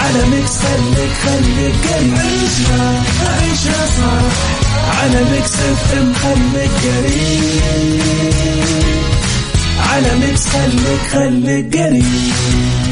على 0.00 0.26
Mix 0.30 0.50
خليك 0.58 1.12
قريب 1.26 2.14
عيشها 2.18 3.02
عيشها 3.40 3.86
صح. 3.86 5.00
على 5.00 5.24
Mix 5.32 5.52
FM 5.54 6.12
خليك 6.14 6.70
قريب. 6.82 8.00
على 9.92 10.14
Mix 10.26 10.46
خليك 10.48 11.00
خليك 11.12 11.76
قريب. 11.76 12.32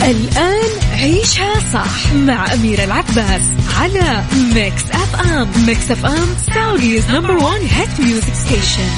الآن 0.04 0.68
عيشها 0.92 1.54
صح 1.72 2.12
مع 2.14 2.52
أميرة 2.54 2.84
العباس 2.84 3.42
على 3.80 4.22
Mix 4.54 4.82
FM. 4.92 5.48
Mix 5.66 5.90
FM 5.90 6.26
Saudi's 6.54 7.10
number 7.10 7.36
one 7.36 7.66
hit 7.70 8.00
music 8.00 8.32
station 8.46 8.88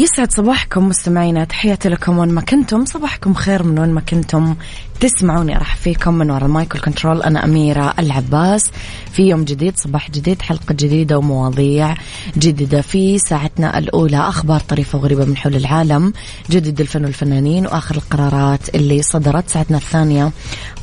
يسعد 0.00 0.32
صباحكم 0.32 0.88
مستمعينا 0.88 1.44
تحياتي 1.44 1.88
لكم 1.88 2.18
وين 2.18 2.28
ما 2.28 2.40
كنتم. 2.40 2.84
صباحكم 2.84 3.34
خير 3.34 3.62
من 3.62 3.78
وين 3.78 3.90
ما 3.90 4.00
كنتم. 4.00 4.56
تسمعوني 5.00 5.54
مرحبا 5.56 5.76
فيكم 5.76 6.14
من 6.14 6.30
وراء 6.30 6.44
ال 6.44 6.50
mic 6.50 6.67
وال 6.67 6.78
control 6.78 7.22
أنا 7.22 7.44
أميرة 7.44 7.94
العباس. 7.98 8.70
في 9.12 9.22
يوم 9.22 9.44
جديد 9.44 9.76
صباح 9.76 10.10
جديد 10.10 10.42
حلقة 10.42 10.72
جديدة 10.72 11.18
ومواضيع 11.18 11.94
جديدة. 12.36 12.80
في 12.80 13.18
ساعتنا 13.18 13.78
الأولى 13.78 14.16
أخبار 14.16 14.60
طريفة 14.60 14.98
وغريبة 14.98 15.24
من 15.24 15.36
حول 15.36 15.56
العالم. 15.56 16.12
جديد 16.50 16.80
الفن 16.80 17.04
والفنانين 17.04 17.66
وآخر 17.66 17.96
القرارات 17.96 18.74
اللي 18.74 19.02
صدرت. 19.02 19.48
ساعتنا 19.48 19.76
الثانية 19.76 20.32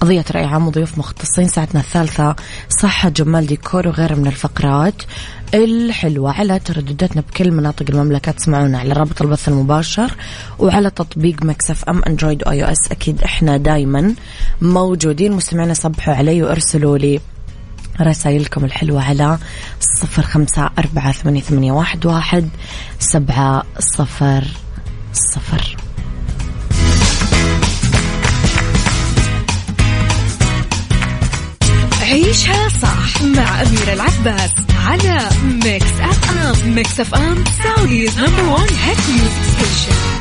قضية 0.02 0.26
رأي 0.32 0.46
عام 0.46 0.68
وضيوف 0.68 0.98
مختصين. 0.98 1.48
ساعتنا 1.48 1.82
الثالثة 1.82 2.36
صحة 2.82 3.10
جمال 3.10 3.48
ديكور 3.48 3.88
وغيرها 3.88 4.16
من 4.16 4.28
الفقرات. 4.28 5.02
الحلوة 5.54 6.32
على 6.32 6.60
تردداتنا 6.60 7.22
بكل 7.22 7.52
مناطق 7.52 7.86
المملكة 7.90 8.32
تسمعونا 8.32 8.80
على 8.80 8.94
رابط 8.94 9.22
البث 9.22 9.50
المباشر 9.50 10.12
وعلى 10.60 10.90
تطبيق 10.90 11.44
Mix 11.44 11.84
FM 11.84 12.02
Android 12.08 12.44
أو 12.44 12.52
iOS 12.52 12.92
أكيد 12.92 13.22
إحنا 13.24 13.58
دايما 13.58 14.16
موجودين 14.62 15.32
مستمعينا 15.32 15.74
صبحوا 15.74 16.14
علي 16.14 16.44
وارسلوا 16.44 16.98
لي 16.98 17.20
رسائلكم 18.02 18.66
الحلوة 18.66 19.04
على 19.04 19.38
صفر 19.80 20.22
خمسة 20.22 20.70
أربعة 20.80 21.12
ثمانية, 21.12 21.42
ثمانية 21.42 21.72
واحد, 21.72 22.06
واحد 22.06 22.50
سبعة 23.00 23.64
صفر 23.80 24.44
صفر. 25.14 25.85
عيشها 32.06 32.70
صح 32.82 33.22
مع 33.22 33.62
أميرة 33.62 33.94
العباس 33.94 34.52
على 34.86 35.30
Mix 35.64 35.86
FM 36.02 36.76
Mix 36.76 37.00
FM 37.00 37.44
Saudi's 37.64 38.20
number 38.20 38.44
one 38.44 38.70
hit 38.84 38.98
music 39.10 39.44
station 39.58 40.15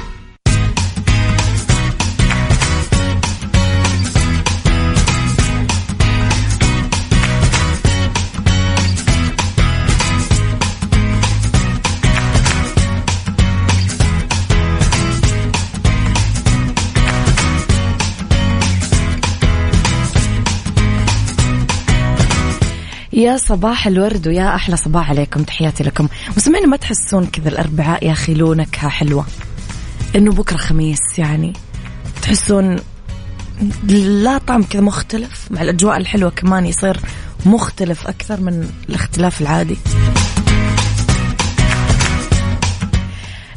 يا 23.15 23.37
صباح 23.37 23.87
الورد 23.87 24.29
ويا 24.29 24.55
أحلى 24.55 24.77
صباح 24.77 25.11
عليكم 25.11 25.43
تحياتي 25.43 25.85
لكم. 25.85 26.09
وسمعنا 26.37 26.67
ما 26.67 26.77
تحسون 26.77 27.27
كذا 27.27 27.49
الأربعاء 27.49 28.07
يا 28.07 28.13
أخي 28.13 28.35
له 28.35 28.55
نكهه 28.55 28.89
حلوة؟ 28.89 29.27
إنه 30.17 30.33
بكرة 30.33 30.57
خميس 30.57 31.19
يعني. 31.19 31.53
تحسون 32.23 32.77
لا 33.89 34.39
طعم 34.39 34.63
كذا 34.63 34.83
مختلف 34.83 35.47
مع 35.51 35.63
الأجواء 35.63 35.97
الحلوة 35.97 36.31
كمان 36.31 36.67
يصير 36.67 37.01
مختلف 37.47 38.07
أكثر 38.07 38.41
من 38.41 38.69
الاختلاف 38.89 39.41
العادي. 39.41 39.77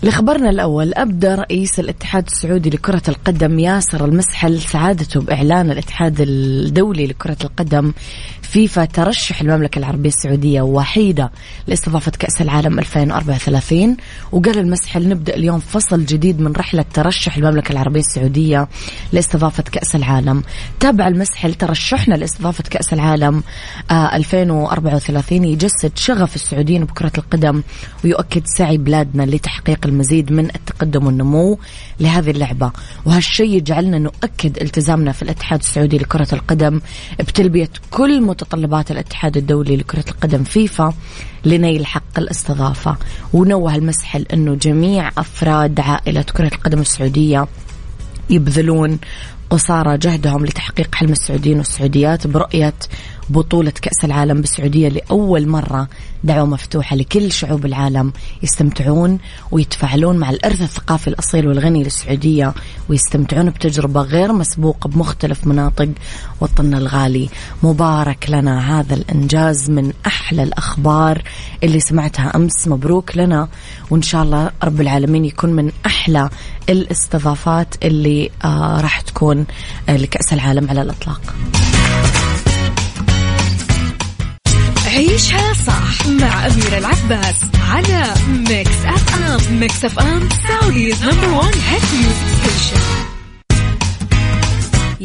لخبرنا 0.04 0.50
الأول 0.50 0.94
أبدى 0.94 1.28
رئيس 1.28 1.80
الاتحاد 1.80 2.26
السعودي 2.28 2.70
لكرة 2.70 3.02
القدم 3.08 3.60
ياسر 3.60 4.06
المسحل 4.06 4.62
سعادته 4.62 5.22
بإعلان 5.22 5.72
الاتحاد 5.72 6.16
الدولي 6.22 7.08
لكرة 7.08 7.38
القدم 7.44 7.94
فيفا 8.42 8.86
ترشح 8.86 9.42
المملكة 9.42 9.80
العربية 9.80 10.10
السعودية 10.10 10.62
وحيدة 10.62 11.32
لاستضافة 11.68 12.12
كأس 12.12 12.42
العالم 12.42 12.80
2034 12.80 13.98
وقال 14.32 14.60
المسحل 14.60 15.10
نبدأ 15.10 15.36
اليوم 15.36 15.60
فصل 15.60 16.06
جديد 16.06 16.42
من 16.42 16.52
رحلة 16.52 16.86
ترشح 16.94 17.38
المملكة 17.38 17.72
العربية 17.72 18.00
السعودية 18.00 18.68
لاستضافة 19.14 19.64
كأس 19.64 19.96
العالم. 19.96 20.44
تابع 20.80 21.08
المسحل 21.08 21.54
ترشحنا 21.54 22.16
لاستضافة 22.16 22.64
كأس 22.64 22.94
العالم 22.94 23.44
2034 23.92 25.44
آه، 25.44 25.48
يجسد 25.48 25.92
شغف 25.96 26.36
السعوديين 26.36 26.84
بكرة 26.86 27.12
القدم 27.18 27.64
ويؤكد 28.04 28.44
سعي 28.46 28.78
بلادنا 28.78 29.24
لتحقيق 29.24 29.86
المزيد 29.98 30.32
من 30.32 30.46
التقدم 30.46 31.06
والنمو 31.06 31.60
لهذه 32.00 32.32
اللعبة. 32.32 32.72
وهالشيء 33.06 33.50
يجعلنا 33.50 34.00
نؤكد 34.00 34.62
التزامنا 34.62 35.12
في 35.12 35.22
الاتحاد 35.22 35.60
السعودي 35.60 35.98
لكرة 35.98 36.28
القدم 36.34 36.82
بتلبية 37.20 37.70
كل 37.92 38.22
متطلبات 38.22 38.92
الاتحاد 38.92 39.38
الدولي 39.38 39.78
لكرة 39.78 40.06
القدم 40.10 40.44
فيفا 40.44 40.94
لنيل 41.46 41.86
حق 41.86 42.20
الاستضافة. 42.20 42.98
ونوه 43.34 43.76
المسحل 43.76 44.26
أنه 44.34 44.56
جميع 44.56 45.12
أفراد 45.18 45.80
عائلة 45.80 46.22
كرة 46.22 46.52
القدم 46.54 46.80
السعودية 46.80 47.48
يبذلون 48.30 49.00
قصارى 49.50 49.98
جهدهم 49.98 50.46
لتحقيق 50.46 50.96
حلم 50.96 51.12
السعوديين 51.12 51.58
والسعوديات 51.58 52.28
برؤية 52.28 52.74
بطولة 53.30 53.72
كأس 53.72 54.06
العالم 54.06 54.42
بالسعودية 54.42 54.90
لأول 54.90 55.48
مرة 55.48 55.88
دعوة 56.24 56.46
مفتوحة 56.46 56.96
لكل 56.96 57.32
شعوب 57.32 57.66
العالم 57.66 58.14
يستمتعون 58.44 59.20
ويتفاعلون 59.52 60.18
مع 60.18 60.30
الإرث 60.30 60.62
الثقافي 60.62 61.08
الأصيل 61.08 61.48
والغني 61.48 61.84
للسعودية 61.84 62.54
ويستمتعون 62.90 63.50
بتجربة 63.50 64.02
غير 64.02 64.34
مسبوقة 64.34 64.88
بمختلف 64.88 65.48
مناطق 65.48 65.90
وطننا 66.42 66.78
الغالي. 66.78 67.30
مبارك 67.64 68.26
لنا 68.30 68.80
هذا 68.80 68.94
الإنجاز 68.94 69.70
من 69.70 69.94
أحلى 70.08 70.44
الأخبار 70.44 71.22
اللي 71.64 71.80
سمعتها 71.80 72.36
أمس. 72.36 72.68
مبروك 72.68 73.18
لنا 73.18 73.48
وإن 73.90 74.02
شاء 74.02 74.24
الله 74.24 74.52
رب 74.64 74.82
العالمين 74.82 75.26
يكون 75.26 75.50
من 75.50 75.72
أحلى 75.86 76.30
الاستضافات 76.70 77.76
اللي 77.84 78.30
آه 78.46 78.82
راح 78.82 79.02
تكون 79.02 79.46
آه 79.90 79.98
لكأس 79.98 80.34
العالم 80.34 80.70
على 80.70 80.82
الإطلاق. 80.82 81.22
عيشها 84.98 85.54
صح 85.54 86.08
مع 86.08 86.48
أميرة 86.48 86.78
العباس 86.78 87.36
على 87.70 88.14
Mix 88.50 88.86
FM 88.86 89.60
Mix 89.60 89.86
FM 89.86 90.30
Saudi's 90.48 91.04
number 91.04 91.28
one 91.28 91.54
hit 91.70 91.84
music 91.94 92.28
station 92.42 92.82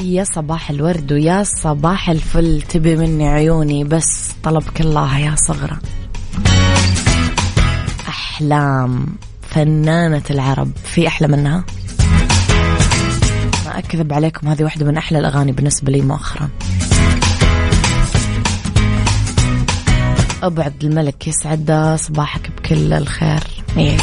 يا 0.05 0.25
صباح 0.25 0.71
الورد 0.71 1.13
ويا 1.13 1.43
صباح 1.43 2.11
الفل. 2.11 2.63
تبي 2.69 2.97
مني 2.97 3.29
عيوني 3.29 3.85
بس 3.85 4.31
طلبك 4.43 4.81
الله 4.81 5.19
يا 5.19 5.35
صغرى. 5.35 5.77
أحلام 8.09 9.07
فنانة 9.51 10.23
العرب. 10.31 10.73
في 10.85 11.09
أحلى 11.09 11.29
منها؟ 11.29 11.65
ما 13.67 13.79
أكذب 13.79 14.13
عليكم 14.13 14.49
هذه 14.49 14.65
واحدة 14.65 14.87
من 14.87 14.97
أحلى 14.97 15.19
الأغاني 15.19 15.53
بالنسبة 15.53 15.93
لي 15.93 16.01
مؤخرا. 16.01 16.49
أبو 20.43 20.63
عبد 20.63 20.85
الملك 20.85 21.29
يسعد 21.29 21.97
صباحك 21.99 22.51
بكل 22.51 22.93
الخير 22.93 23.41
إيه. 23.77 23.97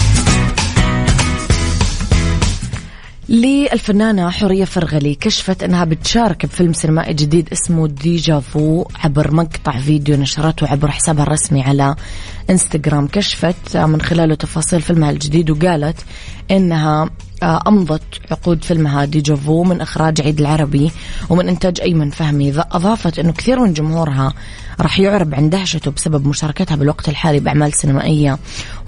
للفنانة 3.30 4.30
حورية 4.30 4.66
فرغلي 4.66 5.16
كشفت 5.16 5.64
أنها 5.64 5.86
بتشارك 5.86 6.46
بفيلم 6.46 6.74
سينمائي 6.74 7.14
جديد 7.14 7.50
اسمه 7.52 7.88
déjà 7.88 8.40
vu 8.40 8.86
عبر 9.04 9.34
مقطع 9.34 9.80
فيديو 9.80 10.18
نشرته 10.18 10.68
عبر 10.68 10.92
حسابها 10.92 11.24
الرسمي 11.24 11.62
على 11.62 11.96
انستغرام 12.50 13.08
كشفت 13.08 13.78
من 13.78 14.02
خلاله 14.02 14.36
تفاصيل 14.36 14.82
فيلمها 14.82 15.12
الجديد 15.12 15.50
وقالت 15.50 15.98
إنها 16.52 17.10
آه، 17.44 17.64
أمضت 17.68 18.02
عقود 18.32 18.64
فيلمها 18.64 19.06
déjà 19.06 19.45
vu 19.45 19.64
من 19.64 19.82
إخراج 19.82 20.22
عيد 20.22 20.40
العربي 20.40 20.92
ومن 21.30 21.50
إنتاج 21.50 21.82
أيمن 21.82 22.10
فهمي 22.10 22.54
أضافت 22.58 23.20
أنه 23.20 23.32
كثير 23.32 23.60
من 23.60 23.74
جمهورها 23.74 24.34
راح 24.82 25.00
يعرب 25.00 25.36
عن 25.36 25.50
دهشته 25.50 25.92
بسبب 25.92 26.28
مشاركتها 26.28 26.76
بالوقت 26.76 27.10
الحالي 27.10 27.40
بأعمال 27.40 27.74
سينمائية. 27.74 28.38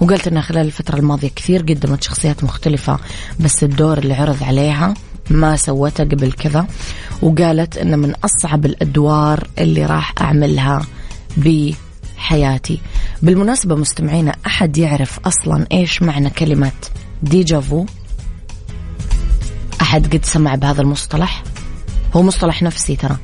وقالت 0.00 0.28
أنها 0.28 0.42
خلال 0.42 0.66
الفترة 0.66 0.96
الماضية 0.96 1.30
كثير 1.36 1.60
قدمت 1.62 2.02
شخصيات 2.02 2.44
مختلفة 2.44 2.98
بس 3.40 3.64
الدور 3.64 3.98
اللي 3.98 4.14
عرض 4.14 4.42
عليها 4.42 4.94
ما 5.30 5.56
سوته 5.56 6.04
قبل 6.04 6.32
كذا. 6.32 6.66
وقالت 7.22 7.76
أنه 7.76 7.96
من 7.96 8.14
أصعب 8.24 8.66
الأدوار 8.66 9.48
اللي 9.58 9.86
راح 9.86 10.14
أعملها 10.20 10.82
بحياتي 12.22 12.80
بالمناسبة 13.22 13.74
مستمعينا 13.76 14.36
أحد 14.46 14.78
يعرف 14.78 15.18
أصلا 15.26 15.66
إيش 15.72 16.02
معنى 16.02 16.30
كلمة 16.30 16.72
ديجافو 17.22 17.86
أحد 19.80 20.16
قد 20.16 20.24
سمع 20.24 20.54
بهذا 20.54 20.82
المصطلح؟ 20.82 21.42
هو 22.16 22.22
مصطلح 22.22 22.62
نفسي 22.62 22.96
ترى. 22.96 23.16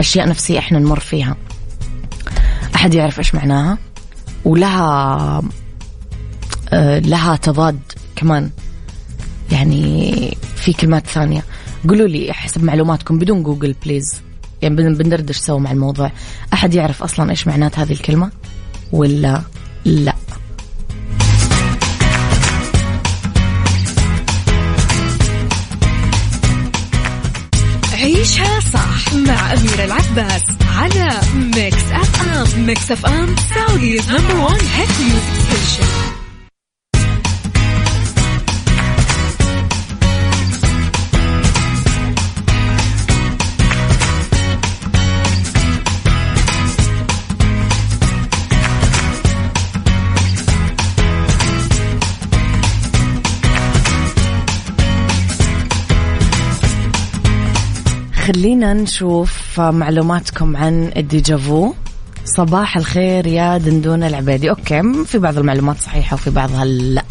أشياء 0.00 0.28
نفسية 0.28 0.58
إحنا 0.58 0.78
نمر 0.78 1.00
فيها. 1.00 1.36
أحد 2.74 2.94
يعرف 2.94 3.18
إيش 3.18 3.34
معناها؟ 3.34 3.78
ولها 4.44 5.42
آه 6.72 6.98
لها 6.98 7.36
تضاد 7.36 7.80
كمان. 8.16 8.50
يعني 9.52 10.36
في 10.56 10.72
كلمات 10.72 11.06
ثانية. 11.06 11.44
قولوا 11.88 12.08
لي 12.08 12.32
حسب 12.32 12.64
معلوماتكم 12.64 13.18
بدون 13.18 13.42
Google 13.42 13.74
please 13.84 14.25
يعني 14.62 14.76
بندردش 14.76 15.36
سوا 15.36 15.58
مع 15.58 15.72
الموضوع. 15.72 16.10
أحد 16.52 16.74
يعرف 16.74 17.02
أصلا 17.02 17.30
إيش 17.30 17.46
معنات 17.46 17.78
هذه 17.78 17.92
الكلمة 17.92 18.30
ولا 18.92 19.42
لا؟ 19.84 20.15
نشوف 58.72 59.60
معلوماتكم 59.60 60.56
عن 60.56 60.92
ال 60.96 61.07
déjà 61.07 61.52
vu 61.52 61.74
صباح 62.24 62.76
الخير 62.76 63.26
يا 63.26 63.58
دندون 63.58 64.02
العبيدي. 64.02 64.50
أوكي 64.50 64.82
في 65.06 65.18
بعض 65.18 65.38
المعلومات 65.38 65.80
صحيحة 65.80 66.14
وفي 66.14 66.30
بعضها 66.30 66.64
لا. 66.64 67.04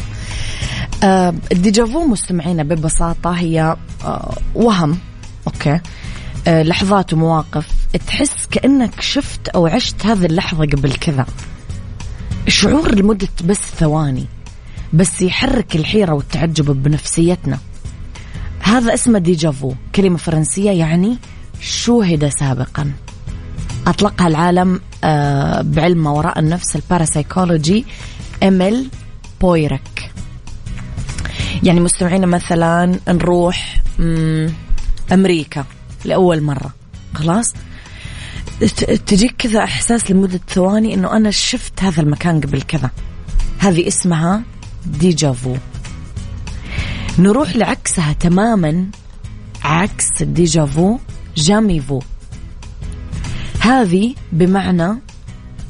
آه 1.04 1.34
ال 1.52 1.60
déjà 1.60 1.91
vu 1.91 2.06
مستمعينا 2.06 2.62
ببساطة 2.62 3.30
هي 3.30 3.76
آه 4.04 4.34
وهم. 4.54 4.98
أوكي. 5.46 5.80
آه 6.46 6.62
لحظات 6.62 7.12
ومواقف. 7.12 7.68
تحس 8.06 8.46
كأنك 8.50 9.00
شفت 9.00 9.48
أو 9.48 9.66
عشت 9.66 10.06
هذه 10.06 10.26
اللحظة 10.26 10.64
قبل 10.64 10.92
كذا. 10.92 11.26
شعور 12.48 12.94
لمدة 12.94 13.28
بس 13.44 13.58
ثواني 13.78 14.26
بس 14.92 15.22
يحرك 15.22 15.76
الحيرة 15.76 16.12
والتعجب 16.12 16.82
بنفسيتنا. 16.82 17.58
هذا 18.60 18.94
اسمه 18.94 19.18
déjà 19.18 19.54
vu 19.54 19.72
كلمة 19.94 20.16
فرنسية 20.16 20.70
يعني 20.70 21.18
شوهد 21.60 22.28
سابقا. 22.28 22.92
أطلقها 23.86 24.26
العالم 24.26 24.80
آه، 25.04 25.62
بعلم 25.62 26.06
وراء 26.06 26.38
النفس 26.38 26.76
الباراسايكولوجي 26.76 27.84
إميل 28.42 28.88
بويراك 29.40 30.10
يعني 31.62 31.80
مستمعينا 31.80 32.26
مثلا 32.26 32.98
نروح 33.08 33.82
أمريكا 35.12 35.64
لأول 36.04 36.42
مرة. 36.42 36.74
خلاص؟ 37.14 37.52
تجيك 39.06 39.34
كذا 39.38 39.64
إحساس 39.64 40.10
لمدة 40.10 40.40
ثواني 40.48 40.94
أنه 40.94 41.16
أنا 41.16 41.30
شفت 41.30 41.82
هذا 41.82 42.02
المكان 42.02 42.40
قبل 42.40 42.62
كذا. 42.62 42.90
هذه 43.58 43.88
اسمها 43.88 44.42
déjà 44.86 45.33
vu 45.33 45.56
نروح 47.18 47.56
لعكسها 47.56 48.12
تماما 48.12 48.86
عكس 49.64 50.22
ال 50.22 50.33
déjà 50.33 50.76
vu 50.76 50.98
jamais 51.36 51.79
vu. 51.79 52.00
هذه 53.60 54.14
بمعنى 54.32 54.98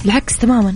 العكس 0.04 0.38
تماما. 0.38 0.74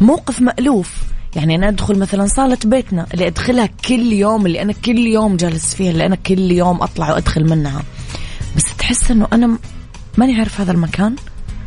موقف 0.00 0.40
مألوف. 0.40 0.94
يعني 1.36 1.54
أنا 1.54 1.68
أدخل 1.68 1.98
مثلا 1.98 2.26
صالة 2.26 2.58
بيتنا 2.64 3.06
اللي 3.14 3.26
أدخلها 3.26 3.66
كل 3.66 4.12
يوم 4.12 4.46
اللي 4.46 4.62
أنا 4.62 4.72
كل 4.72 4.98
يوم 4.98 5.36
جالس 5.36 5.74
فيها 5.74 5.90
اللي 5.90 6.06
أنا 6.06 6.16
كل 6.16 6.50
يوم 6.50 6.82
أطلع 6.82 7.10
وأدخل 7.10 7.50
منها. 7.50 7.82
بس 8.56 8.64
تحس 8.78 9.10
أنه 9.10 9.28
أنا 9.32 9.58
ماني 10.18 10.38
عارف 10.38 10.60
هذا 10.60 10.72
المكان. 10.72 11.16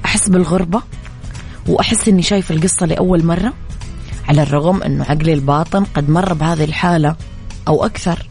أحس 0.06 0.30
بالغربة 0.30 0.81
وأحس 1.68 2.08
أني 2.08 2.22
شايف 2.22 2.52
القصة 2.52 2.86
لأول 2.86 3.25
مرة. 3.25 3.54
على 4.28 4.44
الرغم 4.44 4.84
أنه 4.84 5.04
عقلي 5.04 5.34
الباطن 5.34 5.84
قد 5.84 6.10
مر 6.10 6.34
بهذه 6.34 6.64
الحالة 6.64 7.16
أو 7.68 7.86
أكثر. 7.86 8.28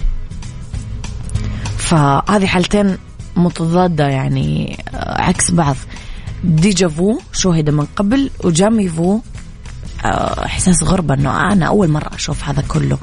فهذه 1.78 2.46
حالتين 2.46 2.98
متضادة 3.36 4.08
يعني 4.08 4.78
آه، 4.94 5.22
عكس 5.22 5.50
بعض. 5.50 5.76
ديجافو 6.44 7.18
شوهد 7.32 7.70
من 7.70 7.86
قبل 7.96 8.30
وجاميفو 8.44 9.20
آه، 10.04 10.44
إحساس 10.44 10.82
غربة 10.82 11.14
أنه 11.14 11.52
أنا 11.52 11.66
أول 11.66 11.88
مرة 11.88 12.14
أشوف 12.14 12.44
هذا 12.44 12.62
كله. 12.68 12.98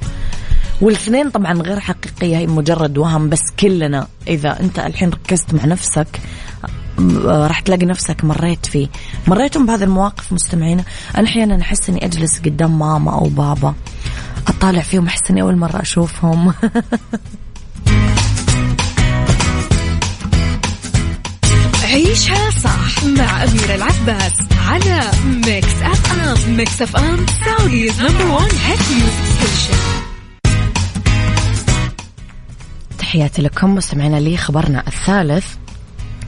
والاثنين 0.82 1.30
طبعا 1.30 1.54
غير 1.54 1.80
حقيقية 1.80 2.38
هي 2.38 2.48
مجرد 2.48 2.98
وهم 2.98 3.30
بس 3.30 3.42
كلنا. 3.60 4.08
إذا 4.28 4.60
أنت 4.60 4.80
الحين 4.80 5.10
ركزت 5.10 5.54
مع 5.54 5.66
نفسك 5.66 6.22
آه، 7.00 7.48
راح 7.48 7.60
تلاقي 7.60 7.86
نفسك 7.86 8.26
مريت 8.26 8.66
فيه. 8.66 8.88
مريتم 9.28 9.66
بهذه 9.66 9.84
المواقف 9.84 10.34
مستمعينا؟ 10.34 10.84
أنا 11.18 11.28
أحيانا 11.28 11.62
أحس 11.62 11.90
أني 11.90 12.06
أجلس 12.06 12.40
قدام 12.40 12.80
ماما 12.80 13.12
أو 13.14 13.24
بابا 13.24 13.74
أطالع 14.48 14.82
فيهم 14.82 15.08
أحس 15.08 15.32
إني 15.32 15.42
أول 15.42 15.58
مرة 15.58 15.82
أشوفهم. 15.82 16.54
عيشها 21.90 22.50
صح 22.50 23.04
مع 23.04 23.44
أميرة 23.44 23.76
العباس 23.76 24.34
على 24.68 25.12
Mix 25.26 25.82
FM 25.82 26.58
Mix 26.58 26.82
FM 26.82 27.26
Saudi's 27.46 28.02
number 28.02 28.26
one 28.26 28.50
hit 28.66 28.80
music 28.92 29.26
station 29.40 29.80
تحياتي 33.00 33.42
لكم 33.42 33.76
مستمعينا 33.76 34.20
لخبرنا 34.20 34.88
الثالث. 34.88 35.46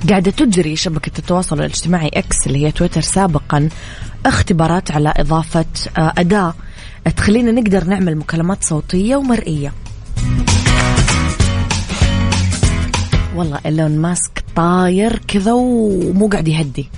قاعدة 0.10 0.32
تجري 0.32 0.76
شبكة 0.76 1.12
التواصل 1.20 1.60
الاجتماعي 1.60 2.08
X 2.14 2.48
اللي 2.48 2.66
هي 2.66 2.72
تويتر 2.72 3.02
سابقا 3.02 3.70
اختبارات 4.26 4.92
على 4.92 5.14
إضافة 5.18 5.66
آه، 5.98 6.14
أداة. 6.18 6.54
تخلينا 7.18 7.52
نقدر 7.52 7.84
نعمل 7.84 8.18
مكالمات 8.18 8.64
صوتية 8.64 9.16
ومرئية. 9.16 9.74
والله 13.36 13.60
إيلون 13.66 13.98
ماسك 13.98 14.44
طاير 14.56 15.22
كذا 15.28 15.54
ومو 15.54 16.28
قاعد 16.28 16.48
يهدي. 16.48 16.90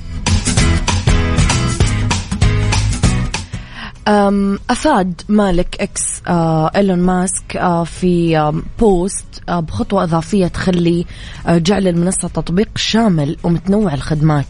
أفاد 4.69 5.21
مالك 5.29 5.77
X 5.81 6.21
آه، 6.27 6.71
إيلون 6.75 6.99
ماسك 6.99 7.57
آه، 7.57 7.83
في 7.83 8.51
بوست 8.79 9.25
آه، 9.49 9.59
بخطوة 9.59 10.03
إضافية 10.03 10.47
تخلي 10.47 11.05
جعل 11.47 11.87
المنصة 11.87 12.27
تطبيق 12.27 12.69
شامل 12.75 13.37
ومتنوع 13.43 13.93
الخدمات. 13.93 14.45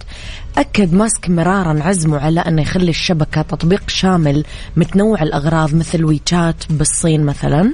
أكد 0.58 0.94
ماسك 0.94 1.30
مرارا 1.30 1.84
عزمه 1.84 2.20
على 2.20 2.40
أنه 2.40 2.62
يخلي 2.62 2.90
الشبكة 2.90 3.42
تطبيق 3.42 3.90
شامل 3.90 4.44
متنوع 4.78 5.22
الأغراض 5.22 5.76
مثل 5.76 6.06
ويتشات 6.06 6.64
بالصين 6.70 7.24
مثلا. 7.26 7.74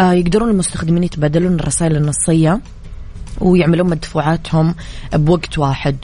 يقدرون 0.00 0.50
المستخدمين 0.50 1.02
يتبادلون 1.02 1.54
الرسائل 1.54 1.96
النصية. 1.96 2.60
ويعملون 3.40 3.90
مدفوعاتهم 3.90 4.74
بوقت 5.12 5.58
واحد. 5.58 5.96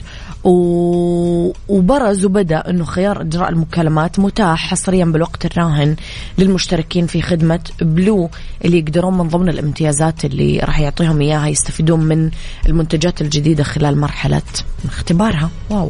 وبرز 1.67 2.25
وبدأ 2.25 2.69
إنه 2.69 2.85
خيار 2.85 3.21
إجراء 3.21 3.49
المكالمات 3.49 4.19
متاح 4.19 4.69
حصريا 4.69 5.05
بالوقت 5.05 5.45
الراهن 5.45 5.95
للمشتركين 6.37 7.07
في 7.07 7.21
خدمة 7.21 7.59
بلو 7.81 8.29
اللي 8.65 8.79
يقدرون 8.79 9.17
من 9.17 9.27
ضمن 9.27 9.49
الامتيازات 9.49 10.25
اللي 10.25 10.59
راح 10.59 10.79
يعطيهم 10.79 11.21
إياها 11.21 11.47
يستفيدون 11.47 11.99
من 11.99 12.31
المنتجات 12.69 13.21
الجديدة 13.21 13.63
خلال 13.63 13.97
مرحلة 13.99 14.41
اختبارها. 14.85 15.49
واو. 15.69 15.89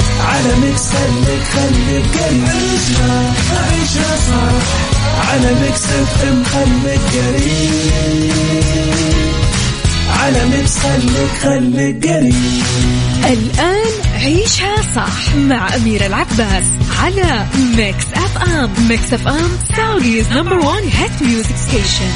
على 0.25 0.55
Mix 0.61 0.81
خليك 0.89 1.43
قريب 1.53 2.43
عيشها 2.47 3.33
عيشها 3.71 4.15
صح. 4.27 5.31
على 5.31 5.53
Mix 5.61 5.83
FM 5.83 6.43
خليك 6.43 7.01
قريب 7.13 8.33
على 10.21 10.45
Mix 10.45 10.77
خليك 10.77 11.31
خليك 11.43 12.07
قريب 12.07 12.63
الآن 13.25 13.91
عيشها 14.15 14.75
صح 14.95 15.35
مع 15.35 15.75
أميرة 15.75 16.05
العباس 16.05 16.63
على 17.03 17.45
Mix 17.77 18.05
FM. 18.13 18.69
Mix 18.89 19.13
FM 19.13 19.49
Saudi's 19.77 20.27
number 20.31 20.57
one 20.59 20.83
hit 20.87 21.21
music 21.21 21.55
station 21.67 22.11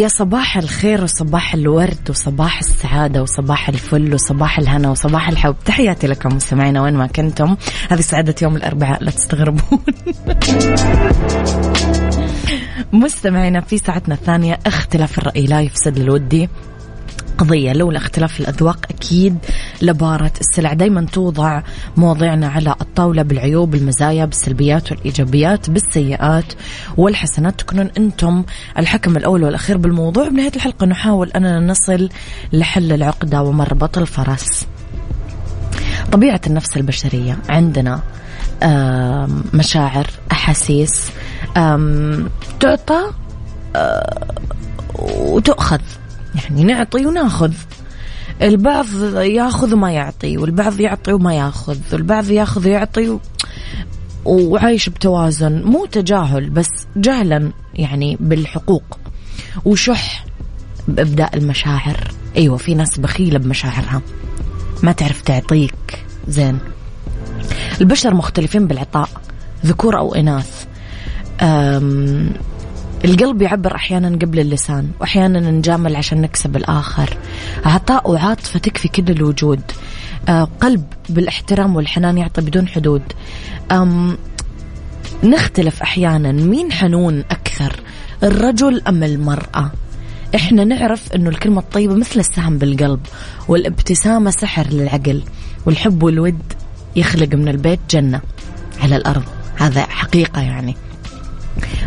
يا 0.00 0.08
صباح 0.08 0.56
الخير 0.56 1.04
وصباح 1.04 1.54
الورد 1.54 2.10
وصباح 2.10 2.58
السعادة 2.58 3.22
وصباح 3.22 3.68
الفل 3.68 4.14
وصباح 4.14 4.58
الهنا 4.58 4.90
وصباح 4.90 5.28
الحب. 5.28 5.56
تحياتي 5.64 6.06
لكم 6.06 6.36
مستمعينا 6.36 6.82
وين 6.82 6.94
ما 6.94 7.06
كنتم. 7.06 7.56
هذه 7.90 8.00
سعادة 8.00 8.34
يوم 8.42 8.56
الأربعاء 8.56 9.04
لا 9.04 9.10
تستغربون. 9.10 9.80
مستمعينا 13.04 13.60
في 13.60 13.78
ساعتنا 13.78 14.14
الثانية 14.14 14.58
اختلاف 14.66 15.18
الرأي. 15.18 15.46
لا 15.46 15.60
يفسد 15.60 15.98
للودي 15.98 16.48
قضية. 17.38 17.72
لولا 17.72 17.98
اختلاف 17.98 18.40
الأذواق 18.40 18.86
أكيد 18.90 19.38
لبارة 19.82 20.32
السلع. 20.40 20.72
دايما 20.72 21.06
توضع 21.12 21.62
مواضيعنا 21.96 22.48
على 22.48 22.74
الطاولة 22.80 23.22
بالعيوب 23.22 23.74
المزايا 23.74 24.24
بالسلبيات 24.24 24.92
والإيجابيات 24.92 25.70
بالسيئات 25.70 26.52
والحسنات. 26.96 27.60
تكونون 27.60 27.90
أنتم 27.98 28.44
الحكم 28.78 29.16
الأول 29.16 29.44
والأخير 29.44 29.76
بالموضوع. 29.76 30.28
بنهاية 30.28 30.52
الحلقة 30.56 30.86
نحاول 30.86 31.30
أننا 31.30 31.60
نصل 31.60 32.08
لحل 32.52 32.92
العقدة 32.92 33.42
ومربط 33.42 33.98
الفرس 33.98 34.66
طبيعة 36.12 36.40
النفس 36.46 36.76
البشرية 36.76 37.38
عندنا 37.48 38.00
مشاعر 39.54 40.06
أحاسيس 40.32 41.10
تعطى 42.60 43.00
وتؤخذ. 44.98 45.80
يعني 46.34 46.64
نعطي 46.64 47.06
وناخذ. 47.06 47.52
البعض 48.42 48.86
ياخذ 49.16 49.74
وما 49.74 49.92
يعطي 49.92 50.38
والبعض 50.38 50.80
يعطي 50.80 51.12
وما 51.12 51.34
ياخذ 51.34 51.78
والبعض 51.92 52.30
ياخذ 52.30 52.66
ويعطي 52.68 53.08
و... 53.08 53.20
وعايش 54.24 54.88
بتوازن 54.88 55.62
مو 55.62 55.86
تجاهل 55.86 56.50
بس 56.50 56.68
جهلا 56.96 57.52
يعني 57.74 58.16
بالحقوق. 58.20 58.98
وشح 59.64 60.24
بإبداء 60.88 61.36
المشاعر. 61.36 62.10
أيوة 62.36 62.56
في 62.56 62.74
ناس 62.74 62.98
بخيلة 62.98 63.38
بمشاعرها. 63.38 64.02
ما 64.82 64.92
تعرف 64.92 65.20
تعطيك. 65.20 66.04
زين. 66.28 66.58
البشر 67.80 68.14
مختلفين 68.14 68.66
بالعطاء. 68.66 69.08
ذكور 69.66 69.98
أو 69.98 70.14
إناث. 70.14 70.66
القلب 73.04 73.42
يعبر 73.42 73.74
أحيانا 73.74 74.08
قبل 74.08 74.40
اللسان 74.40 74.90
وأحيانا 75.00 75.50
نجامل 75.50 75.96
عشان 75.96 76.20
نكسب 76.20 76.56
الآخر. 76.56 77.16
عطاء 77.64 78.10
وعاطفة 78.10 78.58
تكفي 78.58 78.88
كل 78.88 79.12
الوجود. 79.12 79.60
آه 80.28 80.48
قلب 80.60 80.84
بالاحترام 81.08 81.76
والحنان 81.76 82.18
يعطي 82.18 82.40
بدون 82.40 82.68
حدود. 82.68 83.02
أم 83.72 84.18
نختلف 85.24 85.82
أحيانا. 85.82 86.32
مين 86.32 86.72
حنون 86.72 87.24
أكثر 87.30 87.80
الرجل 88.22 88.82
أم 88.88 89.02
المرأة؟ 89.02 89.70
إحنا 90.34 90.64
نعرف 90.64 91.12
إنه 91.12 91.30
الكلمة 91.30 91.60
الطيبة 91.60 91.94
مثل 91.94 92.20
السهم 92.20 92.58
بالقلب 92.58 93.00
والابتسامة 93.48 94.30
سحر 94.30 94.66
للعقل 94.66 95.22
والحب 95.66 96.02
والود 96.02 96.42
يخلق 96.96 97.34
من 97.34 97.48
البيت 97.48 97.80
جنة 97.90 98.20
على 98.82 98.96
الأرض. 98.96 99.24
هذا 99.56 99.86
حقيقة 99.86 100.42
يعني. 100.42 100.76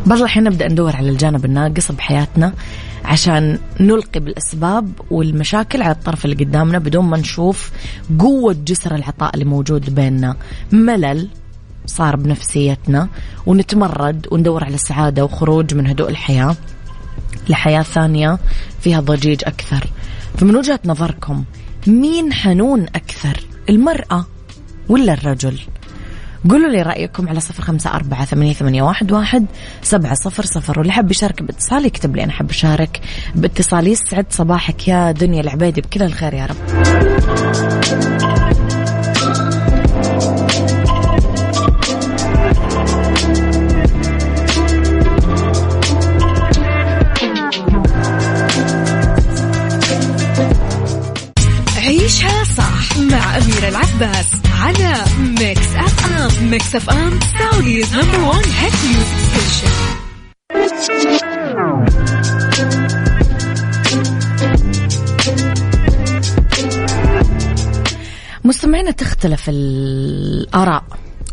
بعض 0.05 0.19
الأحيان 0.19 0.43
نبدأ 0.43 0.67
ندور 0.67 0.95
على 0.95 1.09
الجانب 1.09 1.45
الناقص 1.45 1.91
بحياتنا 1.91 2.53
عشان 3.05 3.59
نلقي 3.79 4.19
بالأسباب 4.19 4.91
والمشاكل 5.11 5.81
على 5.81 5.91
الطرف 5.91 6.25
اللي 6.25 6.45
قدامنا 6.45 6.79
بدون 6.79 7.05
ما 7.05 7.17
نشوف 7.17 7.71
قوة 8.19 8.55
جسر 8.65 8.95
العطاء 8.95 9.33
اللي 9.33 9.45
موجود 9.45 9.95
بيننا. 9.95 10.35
ملل 10.71 11.27
صار 11.85 12.15
بنفسيتنا 12.15 13.09
ونتمرد 13.45 14.27
وندور 14.31 14.63
على 14.63 14.75
السعادة 14.75 15.25
وخروج 15.25 15.73
من 15.75 15.87
هدوء 15.87 16.09
الحياة 16.09 16.55
لحياة 17.49 17.81
ثانية 17.81 18.39
فيها 18.81 18.99
ضجيج 18.99 19.41
أكثر. 19.45 19.87
فمن 20.37 20.55
وجهة 20.55 20.79
نظركم 20.85 21.43
مين 21.87 22.33
حنون 22.33 22.81
أكثر 22.81 23.39
المرأة 23.69 24.25
ولا 24.89 25.13
الرجل؟ 25.13 25.59
قولوا 26.49 26.69
لي 26.69 26.81
رأيكم 26.81 27.29
على 27.29 27.39
صفر 27.39 27.63
خمسة 27.63 27.93
أربعة 27.93 28.25
ثمانية, 28.25 28.53
ثمانية 28.53 28.81
واحد, 28.81 29.11
واحد 29.11 29.45
سبعة 29.81 30.13
صفر 30.13 30.45
صفر. 30.45 30.79
واللي 30.79 30.93
حب 30.93 31.11
يشارك 31.11 31.43
باتصال 31.43 31.85
يكتب 31.85 32.15
لي 32.15 32.23
أنا 32.23 32.31
حب 32.31 32.49
أشارك 32.49 33.01
باتصال. 33.35 33.87
يسعد 33.87 34.25
صباحك 34.29 34.87
يا 34.87 35.11
دنيا 35.11 35.41
العبيدي 35.41 35.81
بكل 35.81 36.03
الخير 36.03 36.33
يا 36.33 36.45
رب. 36.45 36.57
عيشها 51.77 52.43
صح 52.43 52.97
مع 52.97 53.37
أميرة 53.37 53.69
العباس. 53.69 54.42
على 54.63 55.03
Mix 55.19 55.75
FM 55.75 56.49
Mix 56.49 56.75
FM 56.75 57.19
Saudi's 57.39 57.95
number 57.95 58.19
one 58.19 58.43
hit 58.59 58.73
music 58.85 59.17
station 59.33 59.93
مستمعينا 68.43 68.91
تختلف 68.91 69.49
الآراء 69.49 70.83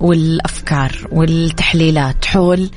والأفكار 0.00 1.08
والتحليلات 1.12 2.24
حول 2.24 2.70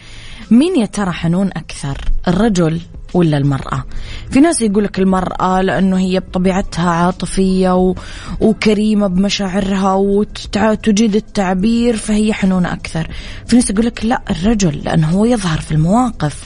مين 0.51 0.75
يا 0.79 0.85
ترى 0.85 1.11
حنون 1.11 1.47
أكثر 1.47 1.97
الرجل 2.27 2.81
ولا 3.13 3.37
المرأة. 3.37 3.83
في 4.31 4.39
ناس 4.39 4.61
يقولك 4.61 4.99
المرأة 4.99 5.61
لأنه 5.61 5.97
هي 5.97 6.19
بطبيعتها 6.19 6.89
عاطفية 6.89 7.75
و... 7.75 7.95
وكريمة 8.41 9.07
بمشاعرها 9.07 9.93
وتجيد 9.93 11.15
التعبير 11.15 11.97
فهي 11.97 12.33
حنونة 12.33 12.73
أكثر. 12.73 13.07
في 13.47 13.55
ناس 13.55 13.69
يقولك 13.69 14.05
لا 14.05 14.21
الرجل 14.29 14.77
لأنه 14.85 15.09
هو 15.09 15.25
يظهر 15.25 15.61
في 15.61 15.71
المواقف. 15.71 16.45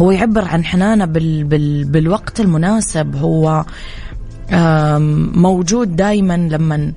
هو 0.00 0.10
يعبر 0.10 0.44
عن 0.44 0.64
حنانة 0.64 1.04
بال... 1.04 1.44
بال... 1.44 1.84
بالوقت 1.84 2.40
المناسب. 2.40 3.16
هو 3.16 3.64
موجود 5.34 5.96
دايما 5.96 6.36
لما 6.36 6.92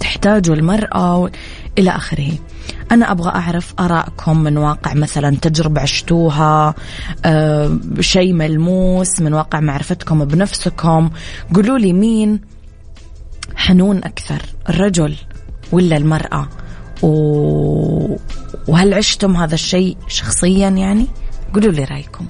تحتاجه 0.00 0.52
المرأة 0.52 1.30
إلى 1.78 1.90
آخره. 1.90 2.30
أنا 2.92 3.12
أبغى 3.12 3.28
أعرف 3.28 3.74
آرائكم 3.80 4.42
من 4.42 4.56
واقع 4.56 4.94
مثلا 4.94 5.36
تجربة 5.36 5.80
عشتوها 5.80 6.74
أه 7.24 7.78
شيء 8.00 8.32
ملموس 8.32 9.20
من 9.20 9.34
واقع 9.34 9.60
معرفتكم 9.60 10.24
بنفسكم. 10.24 11.10
قولوا 11.54 11.78
لي 11.78 11.92
مين 11.92 12.40
حنون 13.56 13.98
أكثر 13.98 14.42
الرجل 14.68 15.16
ولا 15.72 15.96
المرأة؟ 15.96 16.48
و... 17.02 18.16
وهل 18.68 18.94
عشتم 18.94 19.36
هذا 19.36 19.54
الشيء 19.54 19.96
شخصيا 20.08 20.68
يعني؟ 20.68 21.06
قولوا 21.54 21.72
لي 21.72 21.84
رأيكم. 21.84 22.26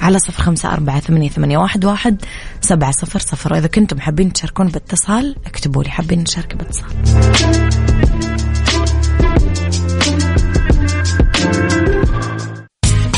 على 0.00 0.18
صفر 0.18 0.42
خمسة 0.42 0.72
أربعة 0.72 1.00
ثمانية, 1.00 1.28
ثمانية 1.28 1.58
واحد, 1.58 1.84
واحد 1.84 2.24
سبعة 2.60 2.90
صفر 2.90 3.18
صفر. 3.18 3.52
وإذا 3.52 3.66
كنتم 3.66 4.00
حابين 4.00 4.32
تشاركون 4.32 4.68
باتصال 4.68 5.36
اكتبوا 5.46 5.82
لي 5.82 5.90
حابين 5.90 6.20
نشارك 6.20 6.56
باتصال. 6.56 7.91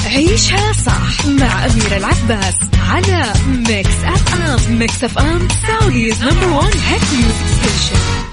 عيشها 0.06 0.72
صح 0.72 1.26
مع 1.26 1.64
أميرة 1.66 1.96
العباس 1.96 2.54
على 2.90 3.32
Mix 3.68 4.04
FM 4.04 4.78
Mix 4.78 5.04
FM 5.04 5.48
Saudi's 5.66 6.24
number 6.24 6.46
one 6.46 6.72
hit 6.88 7.02
music 7.12 7.46
station 7.46 8.24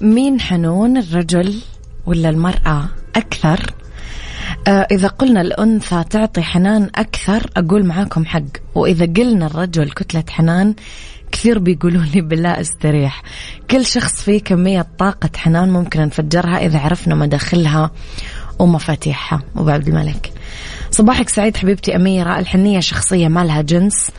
مين 0.00 0.40
حنون 0.40 0.96
الرجل 0.96 1.60
ولا 2.06 2.30
المرأة 2.30 2.88
أكثر؟ 3.16 3.74
إذا 4.68 5.08
قلنا 5.08 5.40
الأنثى 5.40 6.04
تعطي 6.10 6.42
حنان 6.42 6.90
أكثر 6.94 7.50
أقول 7.56 7.86
معاكم 7.86 8.24
حق. 8.24 8.42
وإذا 8.74 9.06
قلنا 9.06 9.46
الرجل 9.46 9.90
كتلة 9.90 10.24
حنان 10.30 10.74
كثير 11.32 11.58
بيقولوا 11.58 12.02
لي 12.02 12.20
بالله 12.20 12.60
استريح. 12.60 13.22
كل 13.70 13.86
شخص 13.86 14.22
فيه 14.22 14.40
كمية 14.40 14.86
طاقة 14.98 15.30
حنان 15.36 15.70
ممكن 15.70 16.00
نفجرها 16.00 16.66
إذا 16.66 16.78
عرفنا 16.78 17.14
مداخلها 17.14 17.90
ومفاتيحها. 18.58 19.42
أبو 19.56 19.70
عبد 19.70 19.88
الملك. 19.88 20.32
صباحك 20.90 21.28
سعيد 21.28 21.56
حبيبتي 21.56 21.96
أميرة. 21.96 22.38
الحنية 22.38 22.80
شخصية 22.80 23.28
ما 23.28 23.44
لها 23.44 23.62
جنس. 23.62 24.10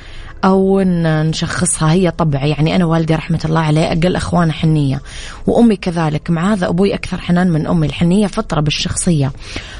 أو 0.43 0.81
نشخصها. 0.83 1.91
هي 1.91 2.11
طبع 2.11 2.45
يعني 2.45 2.75
أنا 2.75 2.85
والدي 2.85 3.15
رحمة 3.15 3.39
الله 3.45 3.59
عليه 3.59 3.87
أقل 3.87 4.15
أخوانه 4.15 4.51
حنية 4.51 5.01
وأمي 5.47 5.75
كذلك. 5.75 6.29
مع 6.29 6.53
هذا 6.53 6.67
أبوي 6.67 6.93
أكثر 6.93 7.21
حنان 7.21 7.51
من 7.51 7.67
أمي. 7.67 7.87
الحنية 7.87 8.27
فطرة 8.27 8.61
بالشخصية. 8.61 9.31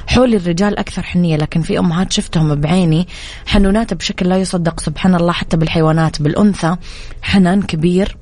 حولي 0.08 0.38
الرجال 0.38 0.80
أكثر 0.80 1.03
حنية 1.03 1.38
لكن 1.38 1.62
في 1.62 1.80
أمهات 1.80 2.12
شفتهم 2.12 2.56
بعيني. 2.56 3.08
حنونات 3.46 3.94
بشكل 3.94 4.30
لا 4.30 4.38
يصدق 4.38 4.80
سبحان 4.80 5.15
الله 5.15 5.32
حتى 5.32 5.58
بالحيوانات. 5.58 6.22
بالأنثى 6.22 6.75
حنان 7.22 7.62
كبير 7.62 8.18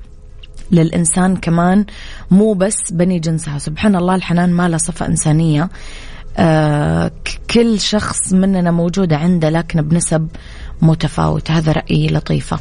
للإنسان 0.72 1.36
كمان 1.36 1.84
مو 2.30 2.52
بس 2.52 2.92
بني 2.92 3.18
جنسها. 3.18 3.58
سبحان 3.58 3.96
الله 3.96 4.14
الحنان 4.14 4.50
ما 4.50 4.68
له 4.68 4.76
صفة 4.76 5.06
إنسانية. 5.06 5.68
آه 6.36 7.10
كل 7.50 7.80
شخص 7.80 8.32
مننا 8.32 8.70
موجودة 8.70 9.16
عنده 9.16 9.50
لكن 9.50 9.82
بنسب 9.82 10.28
متفاوت. 10.82 11.50
هذا 11.50 11.72
رأيي 11.72 12.06
لطيفة. 12.06 12.58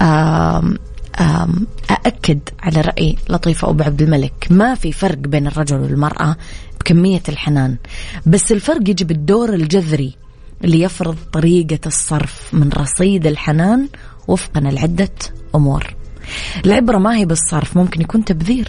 آم 0.00 0.78
آم 1.20 1.66
أأكد 1.90 2.40
على 2.60 2.80
رأي 2.80 3.16
لطيفة 3.28 3.70
أبو 3.70 3.84
عبد 3.84 4.02
الملك. 4.02 4.46
ما 4.50 4.74
في 4.74 4.92
فرق 4.92 5.18
بين 5.18 5.46
الرجل 5.46 5.80
والمرأة 5.80 6.36
بكمية 6.80 7.22
الحنان. 7.28 7.76
بس 8.26 8.52
الفرق 8.52 8.88
يجي 8.88 9.04
بالدور 9.04 9.54
الجذري 9.54 10.16
اللي 10.64 10.80
يفرض 10.80 11.16
طريقة 11.32 11.80
الصرف 11.86 12.48
من 12.52 12.68
رصيد 12.68 13.26
الحنان 13.26 13.88
وفقا 14.28 14.60
لعدة 14.60 15.14
أمور. 15.54 15.94
العبرة 16.66 16.98
ما 16.98 17.16
هي 17.16 17.24
بالصرف 17.24 17.76
ممكن 17.76 18.00
يكون 18.00 18.24
تبذير. 18.24 18.68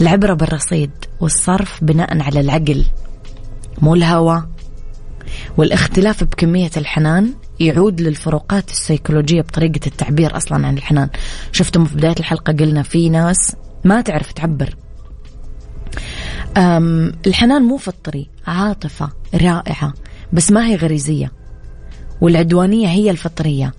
العبرة 0.00 0.34
بالرصيد 0.34 0.90
والصرف 1.20 1.84
بناء 1.84 2.22
على 2.22 2.40
العقل 2.40 2.84
مو 3.82 3.94
الهوى. 3.94 4.46
والاختلاف 5.56 6.24
بكمية 6.24 6.70
الحنان 6.76 7.34
يعود 7.60 8.00
للفروقات 8.00 8.70
السيكولوجية 8.70 9.40
بطريقة 9.40 9.80
التعبير 9.86 10.36
أصلا 10.36 10.66
عن 10.66 10.76
الحنان. 10.76 11.08
شفتم 11.52 11.84
في 11.84 11.94
بداية 11.94 12.14
الحلقة 12.20 12.52
قلنا 12.52 12.82
في 12.82 13.08
ناس 13.08 13.56
ما 13.84 14.00
تعرف 14.00 14.32
تعبر. 14.32 14.76
الحنان 17.26 17.62
مو 17.62 17.76
فطري 17.76 18.28
عاطفة 18.46 19.10
رائعة 19.34 19.94
بس 20.32 20.52
ما 20.52 20.66
هي 20.66 20.76
غريزية 20.76 21.32
والعدوانية 22.20 22.88
هي 22.88 23.10
الفطرية. 23.10 23.74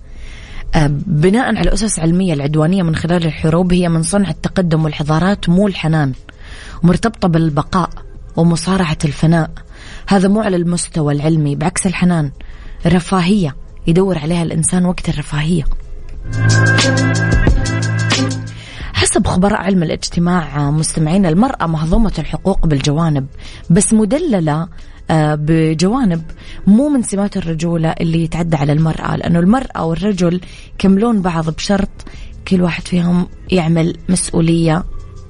بناء 1.06 1.56
على 1.56 1.72
أسس 1.72 1.98
علمية 1.98 2.34
العدوانية 2.34 2.82
من 2.82 2.96
خلال 2.96 3.26
الحروب 3.26 3.72
هي 3.72 3.88
من 3.88 4.02
صنع 4.02 4.30
التقدم 4.30 4.84
والحضارات 4.84 5.48
مو 5.48 5.66
الحنان 5.66 6.12
مرتبطة 6.82 7.28
بالبقاء 7.28 7.90
ومصارعة 8.36 8.98
الفناء. 9.04 9.50
هذا 10.06 10.28
مو 10.28 10.40
على 10.40 10.56
المستوى 10.56 11.14
العلمي 11.14 11.56
بعكس 11.56 11.86
الحنان 11.86 12.30
رفاهية. 12.86 13.56
يدور 13.86 14.18
عليها 14.18 14.42
الإنسان 14.42 14.86
وقت 14.86 15.08
الرفاهية. 15.08 15.64
حسب 18.92 19.26
خبراء 19.26 19.60
علم 19.62 19.82
الاجتماع 19.82 20.70
مستمعين 20.70 21.26
المرأة 21.26 21.66
مهضومة 21.66 22.12
الحقوق 22.18 22.66
بالجوانب 22.66 23.26
بس 23.70 23.92
مدللة 23.92 24.68
آه، 25.10 25.34
بجوانب 25.34 26.22
مو 26.66 26.88
من 26.88 27.02
سمات 27.02 27.36
الرجولة 27.36 27.94
اللي 28.00 28.24
يتعدى 28.24 28.56
على 28.56 28.72
المرأة 28.72 29.16
لأنه 29.16 29.38
المرأة 29.38 29.84
والرجل 29.84 30.40
يكملون 30.74 31.22
بعض 31.22 31.50
بشرط 31.50 31.88
كل 32.48 32.62
واحد 32.62 32.88
فيهم 32.88 33.26
يعمل 33.50 33.96
مسؤولية 34.08 34.84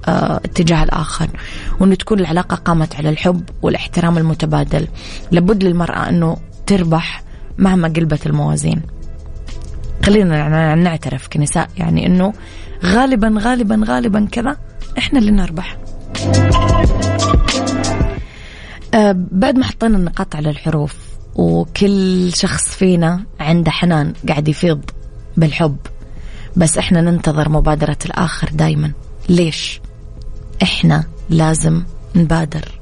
آه 0.08 0.36
اتجاه 0.36 0.82
الآخر 0.82 1.28
وأنه 1.80 1.94
تكون 1.94 2.20
العلاقة 2.20 2.54
قامت 2.56 2.96
على 2.96 3.08
الحب 3.08 3.42
والاحترام 3.62 4.18
المتبادل. 4.18 4.88
لابد 5.30 5.64
للمرأة 5.64 6.08
أنه 6.08 6.36
تربح 6.66 7.22
مهما 7.58 7.88
قلبت 7.88 8.26
الموازين. 8.26 8.82
خلينا 10.04 10.74
نعترف 10.74 11.28
كنساء 11.28 11.68
يعني 11.76 12.06
أنه 12.06 12.32
غالبا 12.84 13.34
غالبا 13.38 13.84
غالبا 13.86 14.28
كذا 14.32 14.56
إحنا 14.98 15.18
اللي 15.18 15.30
نربح. 15.30 15.78
أه 18.94 19.16
بعد 19.32 19.58
ما 19.58 19.64
حطينا 19.64 19.96
النقاط 19.96 20.36
على 20.36 20.50
الحروف 20.50 20.96
وكل 21.34 22.32
شخص 22.34 22.68
فينا 22.68 23.24
عنده 23.40 23.70
حنان 23.70 24.12
قاعد 24.28 24.48
يفيض 24.48 24.80
بالحب 25.36 25.76
بس 26.56 26.78
إحنا 26.78 27.00
ننتظر 27.00 27.48
مبادرة 27.48 27.98
الآخر 28.04 28.48
دايما. 28.52 28.92
ليش؟ 29.28 29.80
إحنا 30.62 31.04
لازم 31.30 31.82
نبادر. 32.14 32.80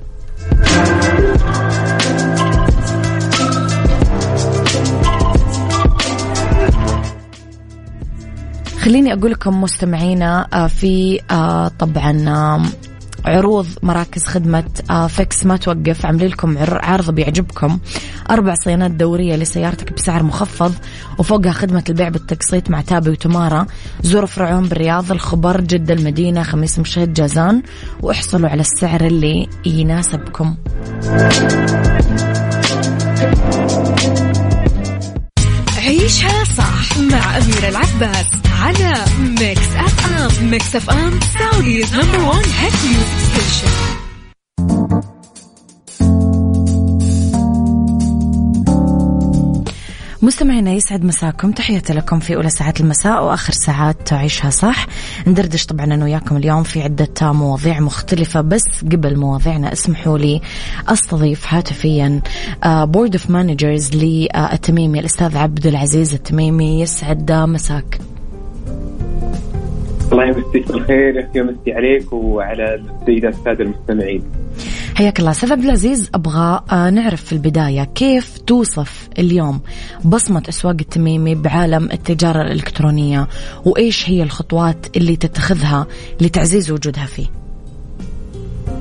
خليني 8.81 9.13
أقول 9.13 9.31
لكم 9.31 9.61
مستمعينا 9.61 10.47
آه، 10.53 10.67
في 10.67 11.21
آه، 11.31 11.69
طبعا 11.69 12.63
عروض 13.25 13.67
مراكز 13.83 14.25
خدمة 14.25 14.65
آه، 14.91 15.07
فيكس 15.07 15.47
ما 15.47 15.57
توقف. 15.57 16.07
عاملين 16.07 16.29
لكم 16.29 16.57
عرض 16.59 17.11
بيعجبكم. 17.11 17.79
أربع 18.31 18.55
صيانات 18.55 18.91
دورية 18.91 19.37
لسيارتك 19.37 19.93
بسعر 19.93 20.23
مخفض 20.23 20.75
وفوقها 21.19 21.53
خدمة 21.53 21.85
البيع 21.89 22.09
بالتقسيط 22.09 22.71
مع 22.71 22.81
تابي 22.81 23.11
وتمارا. 23.11 23.67
زوروا 24.03 24.27
فرعون 24.27 24.69
بالرياض 24.69 25.13
الخبر 25.13 25.61
جدة 25.61 25.95
المدينة 25.95 26.43
خميس 26.43 26.79
مشيط 26.79 27.13
جازان. 27.13 27.63
واحصلوا 28.03 28.49
على 28.49 28.61
السعر 28.61 29.01
اللي 29.01 29.49
يناسبكم. 29.67 30.57
مع 37.09 37.37
أميرة 37.37 37.69
العباس 37.69 38.27
على 38.63 39.05
Mix 39.41 39.69
FM 39.77 40.51
Mix 40.51 40.77
FM 40.77 41.21
Saudi's 41.39 41.95
number 41.95 42.19
one 42.19 42.45
hit 42.45 42.73
music 42.85 43.19
station 43.33 43.71
مستمعينا 50.23 50.73
يسعد 50.73 51.05
مساكم. 51.05 51.53
تحياتي 51.53 51.93
لكم 51.93 52.19
في 52.19 52.37
أولى 52.37 52.51
ساعات 52.51 52.81
المساء 52.81 53.25
وآخر 53.25 53.53
ساعات 53.53 54.13
عيشها 54.13 54.51
صح. 54.51 54.87
ندردش 55.27 55.67
طبعا 55.67 55.85
أنا 55.85 56.05
وياكم 56.05 56.37
اليوم 56.37 56.63
في 56.63 56.83
عدة 56.83 57.33
مواضيع 57.33 57.81
مختلفة 57.81 58.41
بس 58.41 58.65
قبل 58.93 59.17
مواضيعنا 59.19 59.73
اسمحوا 59.73 60.19
لي 60.19 60.41
أستضيف 60.89 61.55
هاتفيا 61.55 62.21
board 62.67 63.15
of 63.15 63.31
managers 63.31 63.91
للتميمي 63.97 65.01
الأستاذ 65.01 65.37
عبد 65.37 65.67
العزيز 65.67 66.15
التميمي. 66.15 66.81
يسعد 66.81 67.33
مساك. 67.33 67.99
الله 70.13 70.25
يمسيك 70.25 70.73
بالخير 70.73 71.29
يمسي 71.35 71.73
عليك 71.73 72.13
وعلى 72.13 72.75
السيدات 72.75 73.35
الساده 73.35 73.65
المستمعين. 73.65 74.23
حياك 75.01 75.21
الله 75.21 75.33
عبد 75.43 75.65
العزيز 75.65 76.11
أبغى 76.15 76.61
آه، 76.73 76.91
نعرف 76.91 77.25
في 77.25 77.33
البداية 77.33 77.85
كيف 77.85 78.39
توصف 78.39 79.09
اليوم 79.19 79.61
بصمة 80.05 80.43
أسواق 80.49 80.77
التميمي 80.81 81.35
بعالم 81.35 81.85
التجارة 81.85 82.43
الإلكترونية 82.43 83.27
وإيش 83.65 84.11
هي 84.11 84.23
الخطوات 84.23 84.97
اللي 84.97 85.17
تتخذها 85.17 85.87
لتعزيز 86.21 86.71
وجودها 86.71 87.07
فيه؟ 87.07 87.27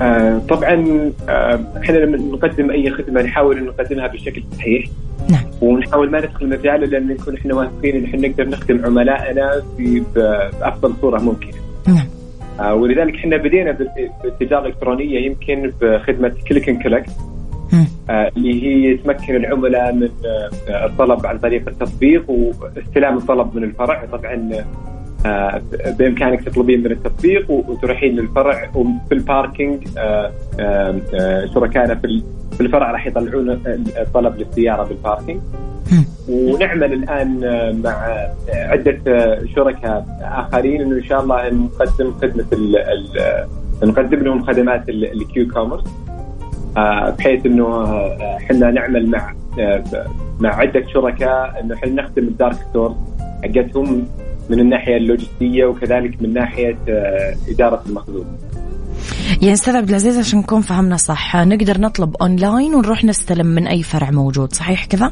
آه 0.01 0.41
طبعا 0.49 1.11
آه 1.29 1.59
إحنا 1.83 1.97
لما 1.97 2.17
نقدم 2.17 2.71
أي 2.71 2.91
خدمة 2.91 3.21
نحاول 3.21 3.63
نقدمها 3.63 4.07
بشكل 4.07 4.43
صحيح 4.57 4.85
نعم 5.29 5.45
ونحاول 5.61 6.11
ما 6.11 6.19
ندخل 6.19 6.49
مجال 6.49 6.83
إلا 6.83 6.97
إن 6.97 7.07
نكون 7.07 7.35
إحنا 7.37 7.55
واثقين 7.55 7.95
إن 7.95 8.05
إحنا 8.05 8.27
نقدر 8.27 8.49
نخدم 8.49 8.85
عملائنا 8.85 9.61
في 9.77 10.03
بأفضل 10.15 10.93
صورة 11.01 11.19
ممكنة. 11.19 11.57
نعم. 11.87 12.18
آه 12.59 12.73
ولذلك 12.75 13.15
إحنا 13.15 13.37
بدينا 13.37 13.77
بالتجاره 14.23 14.61
الالكترونيه 14.61 15.19
يمكن 15.25 15.71
بخدمة 15.81 16.33
كليك 16.47 16.69
إن 16.69 16.81
كولكت 16.83 17.09
اللي 18.37 18.63
هي 18.63 18.97
تمكن 18.97 19.35
العملاء 19.35 19.93
من 19.93 20.09
الطلب 20.69 21.25
عن 21.25 21.37
طريق 21.39 21.67
التطبيق 21.67 22.29
واستلام 22.29 23.17
الطلب 23.17 23.55
من 23.55 23.63
الفرع. 23.63 24.05
طبعا 24.05 24.51
بإمكانك 25.99 26.43
تطلبين 26.43 26.79
من 26.83 26.91
التطبيق 26.91 27.51
وتروحين 27.51 28.15
للفرع 28.15 28.69
وفي 28.75 29.11
الباركينج 29.11 29.87
شركائنا 31.53 31.95
في 31.95 32.61
الفرع 32.61 32.91
راح 32.91 33.07
يطلعون 33.07 33.49
الطلب 33.97 34.37
للسيارة 34.37 34.83
بالباركينج 34.83 35.39
ونعمل 36.29 36.93
الآن 36.93 37.39
مع 37.83 38.27
عدة 38.51 38.99
شركاء 39.55 40.05
آخرين 40.21 40.81
إنه 40.81 40.95
إن 40.95 41.03
شاء 41.03 41.21
الله 41.21 41.49
نقدم 41.49 42.11
خدمة 42.21 42.45
نقدم 43.83 44.19
لهم 44.19 44.43
خدمات 44.43 44.89
ال 44.89 45.47
Q-commerce 45.47 45.83
بحيث 47.17 47.45
إنه 47.45 47.85
إحنا 48.37 48.71
نعمل 48.71 49.07
مع 49.09 49.33
مع 50.39 50.55
عدة 50.55 50.83
شركاء 50.93 51.59
إنه 51.63 51.75
إحنا 51.75 51.91
نخدم 52.01 52.23
ال 52.23 52.30
dark 52.30 52.55
store 52.69 52.95
حقتهم 53.43 54.07
من 54.49 54.59
الناحية 54.59 54.97
اللوجستية 54.97 55.65
وكذلك 55.65 56.21
من 56.21 56.33
ناحية 56.33 56.77
إدارة 57.49 57.83
المخزون. 57.89 58.25
يعني 59.41 59.53
أستاذ 59.53 59.75
عبد 59.75 59.89
العزيز 59.89 60.19
عشان 60.19 60.39
نكون 60.39 60.61
فهمنا 60.61 60.97
صح 60.97 61.35
نقدر 61.35 61.81
نطلب 61.81 62.15
أونلاين 62.21 62.75
ونروح 62.75 63.03
نستلم 63.03 63.45
من 63.45 63.67
أي 63.67 63.83
فرع 63.83 64.11
موجود 64.11 64.53
صحيح 64.53 64.85
كذا؟ 64.85 65.11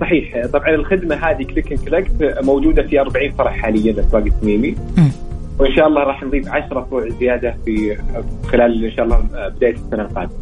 صحيح 0.00 0.46
طبعا 0.52 0.68
الخدمة 0.68 1.14
هذه 1.14 1.42
click 1.42 1.72
and 1.72 1.80
collect 1.88 2.38
موجودة 2.44 2.82
في 2.82 3.00
40 3.00 3.30
فرع 3.30 3.50
حاليا 3.50 4.00
اسواق 4.00 4.24
التميمي 4.24 4.76
وإن 5.58 5.76
شاء 5.76 5.86
الله 5.86 6.02
راح 6.02 6.22
نضيف 6.22 6.48
10 6.48 6.86
فروع 6.90 7.08
زيادة 7.08 7.56
في 7.64 7.96
خلال 8.52 8.84
إن 8.84 8.96
شاء 8.96 9.04
الله 9.04 9.18
بداية 9.56 9.74
السنة 9.74 10.02
القادمة. 10.02 10.36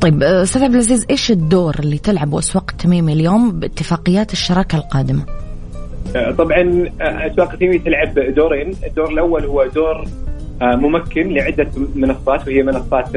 طيب 0.00 0.22
أستاذ 0.22 0.62
عبد 0.62 0.72
العزيز 0.72 1.06
إيش 1.10 1.30
الدور 1.30 1.74
اللي 1.78 1.98
تلعبه 1.98 2.38
أسواق 2.38 2.70
التميمي 2.70 3.12
اليوم 3.12 3.60
باتفاقيات 3.60 4.32
الشراكة 4.32 4.76
القادمة؟ 4.76 5.22
طبعا 6.38 6.90
أسواق 7.00 7.52
التميمي 7.52 7.78
تلعب 7.78 8.18
دورين، 8.18 8.74
الدور 8.86 9.10
الأول 9.10 9.44
هو 9.44 9.66
دور 9.66 10.04
ممكن 10.62 11.28
لعدة 11.28 11.68
منصات 11.94 12.46
وهي 12.48 12.62
منصات 12.62 13.08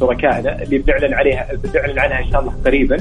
شركائنا 0.00 0.62
اللي 0.62 0.78
بنعلن 0.78 1.14
عليها 1.14 1.48
بنعلن 1.64 1.98
عنها 1.98 2.18
إن 2.18 2.30
شاء 2.30 2.40
الله 2.40 2.52
قريبا. 2.64 2.96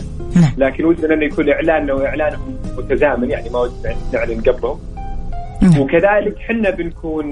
لكن 0.58 0.86
ودنا 0.86 1.13
إنه 1.13 1.25
يكون 1.25 1.49
اعلاننا 1.49 1.93
واعلانهم 1.93 2.58
متزامن 2.77 3.30
يعني 3.30 3.49
ما 3.49 3.60
ودنا 3.60 3.95
نعلن 4.13 4.41
قبلهم. 4.41 4.80
وكذلك 5.80 6.38
حنا 6.39 6.69
بنكون 6.69 7.30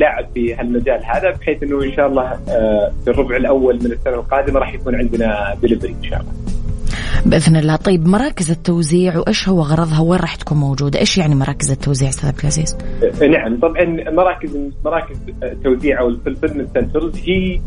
لاعب 0.00 0.26
في 0.34 0.54
هالمجال 0.54 1.00
هذا 1.04 1.30
بحيث 1.30 1.62
إنه 1.62 1.84
إن 1.84 1.92
شاء 1.92 2.06
الله 2.06 2.38
في 3.04 3.10
الربع 3.10 3.36
الأول 3.36 3.74
من 3.74 3.92
السنة 3.92 4.14
القادمة 4.14 4.60
راح 4.60 4.74
يكون 4.74 4.94
عندنا 4.94 5.56
دليفري 5.62 5.94
إن 6.02 6.04
شاء 6.04 6.20
الله. 6.20 6.32
بإذن 7.26 7.56
الله، 7.56 7.76
طيب 7.76 8.06
مراكز 8.06 8.50
التوزيع 8.50 9.18
وإيش 9.18 9.48
هو 9.48 9.60
غرضها 9.60 10.00
وين 10.00 10.20
راح 10.20 10.34
تكون 10.34 10.58
موجودة؟ 10.58 10.98
إيش 10.98 11.18
يعني 11.18 11.34
مراكز 11.34 11.70
التوزيع 11.70 12.08
أستاذ 12.08 12.28
عبد 12.28 12.38
العزيز؟ 12.40 12.76
نعم 13.30 13.60
طبعا 13.60 13.84
مراكز 14.10 14.56
مراكز 14.84 15.16
التوزيع 15.42 16.00
أو 16.00 16.08
ال 16.08 16.13
fulfillment 16.13 16.68
centers 16.74 17.18
هي 17.24 17.60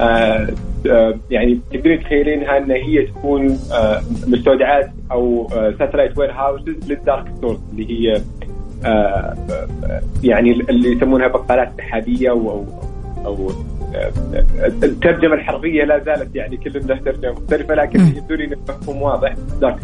آه 0.00 0.48
آه 0.90 1.14
يعني 1.30 1.60
تقدرين 1.72 2.00
تخيلينها 2.00 2.58
إن 2.58 2.70
هي 2.70 3.06
تكون 3.06 3.58
آه 3.72 4.02
مستودعات 4.26 4.90
أو 5.12 5.48
satellite 5.78 6.18
warehouses 6.18 6.32
لل 6.32 6.90
dark 6.90 7.24
stores 7.36 7.58
اللي 7.72 7.90
هي 7.90 8.22
يعني 10.22 10.52
اللي 10.52 10.92
يسمونها 10.92 11.28
بقالات 11.28 11.72
سحابية 11.78 12.30
أو 12.30 12.64
أو 13.26 13.50
الترجمة 14.82 15.34
الحرفيه 15.34 15.84
لا 15.84 15.98
زالت 15.98 16.36
يعني 16.36 16.56
كل 16.56 16.82
له 16.86 16.96
ترجمة 17.04 17.32
مختلفة 17.32 17.74
لكن 17.74 18.00
يبدو 18.06 18.34
لي 18.34 18.44
المفهوم 18.44 19.02
واضح. 19.02 19.34
dark 19.60 19.78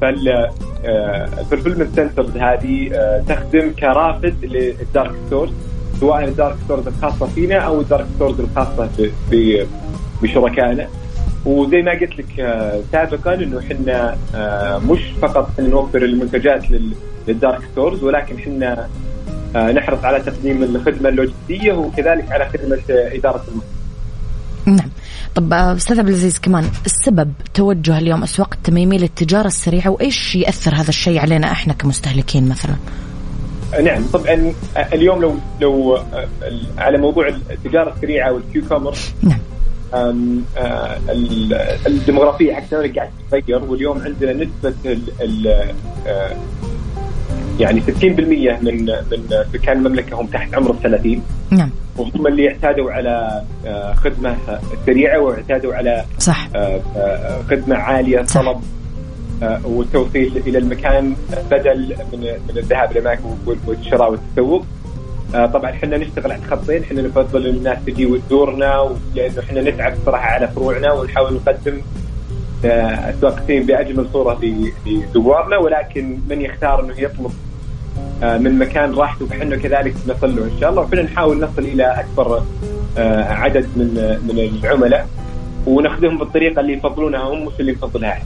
فال 0.00 0.30
fulfillment 0.30 1.96
centers 1.96 2.36
هذه 2.36 2.90
تخدم 3.28 3.72
كرافد 3.72 4.34
لل 4.44 4.67
dark 4.67 5.12
stores 5.26 5.52
سواء 6.00 6.24
ال 6.24 6.30
dark 6.30 6.56
stores 6.64 6.86
الخاصة 6.86 7.26
فينا 7.26 7.56
أو 7.56 7.80
ال 7.80 7.85
dark 7.85 8.06
stores 8.16 8.40
الخاصة 8.40 8.88
بشركائنا 10.22 10.86
وزي 11.46 11.82
ما 11.82 11.90
قلت 11.92 12.18
لك 12.18 12.26
سابقا 12.92 13.34
إنه 13.34 13.58
إحنا 13.58 14.16
مش 14.90 15.00
فقط 15.22 15.50
نوفر 15.60 16.02
المنتجات 16.04 16.64
للدارك 17.28 17.60
ستورز 17.72 18.04
ولكن 18.04 18.36
إحنا 18.36 18.88
نحرص 19.56 20.04
على 20.04 20.20
تقديم 20.20 20.62
الخدمة 20.62 21.08
اللوجستية 21.08 21.72
وكذلك 21.72 22.32
على 22.32 22.48
خدمة 22.48 22.80
إدارة 22.88 23.44
المخزون. 23.48 23.74
نعم. 24.66 24.90
طب 25.34 25.52
أستاذ 25.52 25.98
عبد 25.98 26.08
العزيز 26.08 26.38
كمان 26.38 26.64
السبب 26.86 27.32
توجه 27.54 27.98
اليوم 27.98 28.22
أسواق 28.22 28.54
التميمي 28.54 28.98
للتجارة 28.98 29.46
السريعة 29.46 29.88
وإيش 29.90 30.36
يأثر 30.36 30.74
هذا 30.74 30.88
الشيء 30.88 31.18
علينا 31.18 31.52
إحنا 31.52 31.72
كمستهلكين 31.72 32.48
مثلا؟ 32.48 32.74
نعم 33.82 34.06
طبعا 34.12 34.54
اليوم 34.92 35.20
لو 35.20 35.34
لو 35.60 35.98
على 36.78 36.98
موضوع 36.98 37.28
التجارة 37.28 37.94
السريعة 37.94 38.32
وال 38.32 38.41
quick 38.41 38.62
commerce 38.68 39.14
نعم 39.22 39.38
الديموغرافية 41.86 42.54
حقتنا 42.54 42.94
قاعد 42.94 43.10
تتغير 43.30 43.64
واليوم 43.64 44.02
عندنا 44.02 44.32
نسبة 44.32 44.74
ال 45.20 45.74
يعني 47.60 47.80
60% 47.80 47.84
من 48.62 48.84
من 48.86 49.28
سكان 49.52 49.76
المملكة 49.76 50.20
هم 50.20 50.26
تحت 50.26 50.54
عمر 50.54 50.70
ال 50.70 50.82
30 50.82 51.22
نعم. 51.50 51.70
وهم 51.96 52.26
اللي 52.26 52.48
اعتادوا 52.48 52.92
على 52.92 53.42
خدمة 53.96 54.36
سريعة 54.86 55.18
واعتادوا 55.20 55.74
على 55.74 56.04
صح. 56.18 56.48
خدمة 57.50 57.76
عالية 57.76 58.22
طلب 58.22 58.60
والتوصيل 59.64 60.42
إلى 60.46 60.58
المكان 60.58 61.16
بدل 61.50 61.96
من 62.12 62.20
من 62.20 62.58
الذهاب 62.58 62.92
للاماكن 62.92 63.22
والشراء 63.66 64.10
والتسوق. 64.10 64.64
طبعا 65.32 65.70
إحنا 65.70 65.98
نشتغل 65.98 66.32
على 66.32 66.42
خطين 66.50 66.82
إحنا 66.82 67.02
نفضل 67.02 67.46
الناس 67.46 67.78
تجي 67.86 68.06
وتزورنا 68.06 68.96
لأنه 69.14 69.40
إحنا 69.40 69.60
نتعب 69.70 69.94
صراحة 70.06 70.26
على 70.30 70.48
فروعنا 70.48 70.92
ونحاول 70.92 71.34
نقدم 71.34 71.80
اسواق 72.64 73.36
الصين 73.40 73.66
بأجمل 73.66 74.06
صورة 74.12 74.40
لزوارنا. 74.86 75.56
ولكن 75.58 76.18
من 76.30 76.40
يختار 76.40 76.84
إنه 76.84 76.94
يطلب 77.00 77.32
من 78.22 78.58
مكان 78.58 78.92
راحته 78.94 79.26
فاحنا 79.26 79.56
كذلك 79.56 79.94
نصل 80.08 80.36
له 80.36 80.44
إن 80.44 80.60
شاء 80.60 80.70
الله 80.70 80.82
وفينا 80.82 81.02
نحاول 81.02 81.36
نصل 81.40 81.62
إلى 81.62 81.84
أكبر 82.00 82.42
عدد 83.28 83.66
من 83.76 84.18
من 84.28 84.38
العملاء 84.38 85.08
ونخدمهم 85.66 86.18
بالطريقة 86.18 86.60
اللي 86.60 86.72
يفضلونها 86.72 87.20
هم 87.20 87.46
مش 87.46 87.52
اللي 87.60 87.72
نفضلها 87.72 88.10
إحنا. 88.10 88.24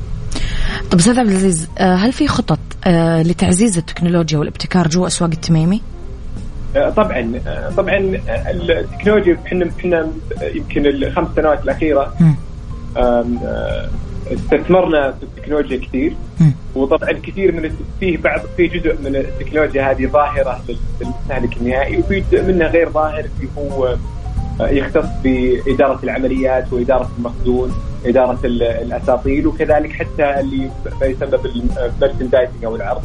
طب 0.90 0.98
أستاذ 0.98 1.18
عبد 1.18 1.28
العزيز 1.28 1.68
هل 1.78 2.12
في 2.12 2.28
خطط 2.28 2.58
لتعزيز 3.26 3.78
التكنولوجيا 3.78 4.38
والابتكار 4.38 4.88
جوا 4.88 5.06
أسواق 5.06 5.30
التميمي؟ 5.30 5.82
طبعا 6.74 7.40
طبعا 7.76 7.96
التكنولوجيا 8.50 9.38
إحنا 9.46 9.70
إحنا 9.78 10.08
يمكن 10.54 10.86
الخمس 10.86 11.28
سنوات 11.36 11.64
الأخيرة 11.64 12.14
استثمرنا 14.32 15.12
في 15.12 15.22
التكنولوجيا 15.22 15.76
كثير. 15.76 16.12
وطبعا 16.74 17.12
كثير 17.12 17.52
من 17.52 17.70
فيه 18.00 18.18
بعض 18.18 18.40
في 18.56 18.66
جزء 18.66 18.96
من 19.02 19.16
التكنولوجيا 19.16 19.90
هذه 19.90 20.06
ظاهرة 20.06 20.60
للمستهلك 21.00 21.56
النهائي 21.56 21.98
وفي 21.98 22.20
جزء 22.20 22.42
منها 22.42 22.68
غير 22.68 22.90
ظاهر 22.90 23.18
اللي 23.18 23.48
هو 23.58 23.96
يختص 24.60 25.06
بإدارة 25.24 26.00
العمليات 26.02 26.72
وإدارة 26.72 27.10
المخزون 27.18 27.74
إدارة 28.06 28.38
الأساطيل 28.44 29.46
وكذلك 29.46 29.92
حتى 29.92 30.40
اللي 30.40 30.70
يسمى 31.02 31.38
بال 31.38 31.55
merchandising 31.55 32.64
أو 32.64 32.76
العرض. 32.76 33.02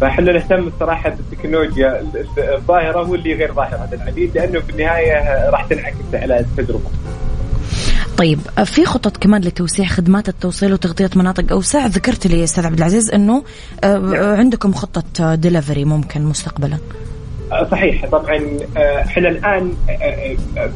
فاحنا 0.00 0.32
نهتم 0.32 0.66
الصراحة 0.66 1.10
بالتكنولوجيا 1.10 2.04
الظاهرة 2.38 3.10
واللي 3.10 3.34
غير 3.34 3.52
ظاهرة 3.54 3.88
للعديد 3.92 4.34
لأنه 4.34 4.60
في 4.60 4.70
النهاية 4.70 5.50
راح 5.50 5.64
تنعكس 5.64 5.96
على 6.14 6.40
التجربه. 6.40 6.90
طيب 8.20 8.38
في 8.64 8.84
خطط 8.84 9.16
كمان 9.16 9.40
لتوسيع 9.40 9.86
خدمات 9.86 10.28
التوصيل 10.28 10.72
وتغطية 10.72 11.10
مناطق 11.16 11.52
أوسع؟ 11.52 11.86
ذكرت 11.86 12.26
لي 12.26 12.44
أستاذ 12.44 12.66
عبد 12.66 12.78
العزيز 12.78 13.10
إنه 13.10 13.44
عندكم 14.14 14.72
خطة 14.72 15.34
ديليفري 15.34 15.84
ممكن 15.84 16.22
مستقبلا. 16.22 16.78
صحيح. 17.70 18.06
طبعا 18.06 18.40
إحنا 18.76 19.28
الآن 19.28 19.72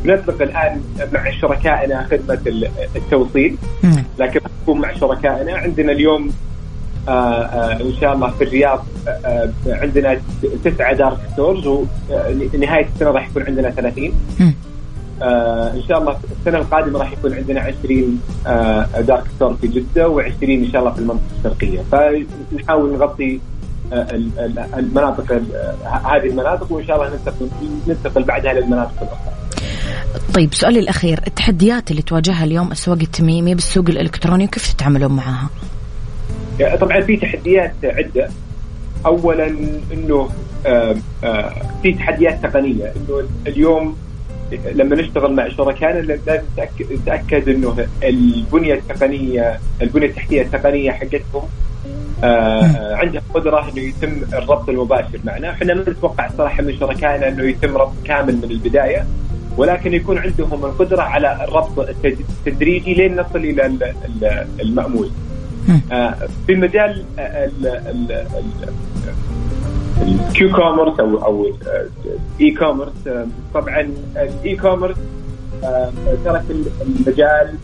بنطلق 0.04 0.42
الآن 0.42 0.80
مع 1.12 1.30
شركائنا 1.40 2.08
خدمة 2.10 2.38
التوصيل. 2.96 3.56
لكن 4.18 4.40
مع 4.68 4.94
شركائنا. 4.94 5.56
عندنا 5.56 5.92
اليوم 5.92 6.30
إن 7.08 7.92
شاء 8.00 8.14
الله 8.14 8.30
في 8.30 8.44
الرياض 8.44 8.86
عندنا 9.66 10.20
تسعة 10.64 10.94
dark 10.94 11.18
stores 11.32 11.66
ونهايه 11.66 12.88
السنة 12.94 13.10
راح 13.10 13.28
يكون 13.28 13.42
عندنا 13.42 13.70
30 13.70 14.12
إن 15.22 15.82
شاء 15.88 15.98
الله 15.98 16.16
السنة 16.40 16.58
القادمة 16.58 16.98
راح 16.98 17.12
يكون 17.12 17.34
عندنا 17.34 17.60
20 17.60 18.20
dark 19.06 19.24
store 19.36 19.54
في 19.54 19.66
جدة 19.66 20.16
و20 20.16 20.42
إن 20.42 20.68
شاء 20.72 20.80
الله 20.80 20.92
في 20.92 20.98
المنطقة 20.98 21.22
الشرقية 21.38 21.80
فنحاول 21.92 22.92
نغطي 22.92 23.40
المناطق 24.78 25.32
هذه 26.04 26.26
المناطق 26.26 26.72
وإن 26.72 26.86
شاء 26.86 26.96
الله 26.96 27.16
ننتقل 27.16 27.48
ننتقل 27.88 28.22
بعدها 28.22 28.52
للمناطق 28.52 29.02
الأخرى. 29.02 29.34
طيب 30.34 30.54
سؤالي 30.54 30.78
الأخير 30.78 31.20
التحديات 31.26 31.90
اللي 31.90 32.02
تواجهها 32.02 32.44
اليوم 32.44 32.72
أسواق 32.72 32.98
التميمي 33.00 33.54
بالسوق 33.54 33.84
الإلكتروني 33.88 34.44
وكيف 34.44 34.72
تتعاملون 34.72 35.12
معها؟ 35.12 35.48
طبعا 36.80 37.00
في 37.00 37.16
تحديات 37.16 37.74
أنه 39.92 40.30
آه، 40.66 40.96
آه، 41.24 41.52
في 41.82 41.92
تحديات 41.92 42.42
تقنية 42.42 42.92
أنه 42.96 43.28
اليوم 43.46 43.96
لما 44.74 44.96
نشتغل 44.96 45.32
مع 45.32 45.48
شركائنا 45.48 45.98
لازم 45.98 46.42
نتاكد 46.90 47.48
إنه 47.48 47.86
البنية 48.02 48.74
التقنيه 48.74 49.60
البنية 49.82 50.06
التحتية 50.06 50.42
التقنية 50.42 50.90
حقتهم 50.90 51.42
آه 52.24 52.94
عندها 52.94 53.22
قدرة 53.34 53.68
إنه 53.68 53.82
يتم 53.82 54.22
الربط 54.32 54.68
المباشر 54.68 55.18
معنا، 55.24 55.50
إحنا 55.50 55.74
ما 55.74 55.84
نتوقع 55.88 56.28
صراحة 56.38 56.62
من 56.62 56.76
شركائنا 56.78 57.28
إنه 57.28 57.42
يتم 57.44 57.76
ربط 57.76 57.94
كامل 58.04 58.36
من 58.36 58.50
البداية 58.50 59.06
ولكن 59.56 59.94
يكون 59.94 60.18
عندهم 60.18 60.64
القدرة 60.64 61.02
على 61.02 61.44
الربط 61.44 61.88
التدريجي 62.04 62.94
لين 62.94 63.16
نصل 63.20 63.38
إلى 63.38 63.92
المأمول. 64.60 65.10
آه 65.92 66.14
في 66.46 66.54
مجال 66.54 67.04
ال 70.02 70.52
Q-commerce 70.56 71.00
أو 71.00 71.24
أو 71.24 71.46
ال 72.40 72.50
e-commerce 72.50 72.92
طبعا 73.54 73.80
ال 74.16 74.56
e-commerce 74.56 74.96
ترك 76.24 76.44
المجال 76.80 77.54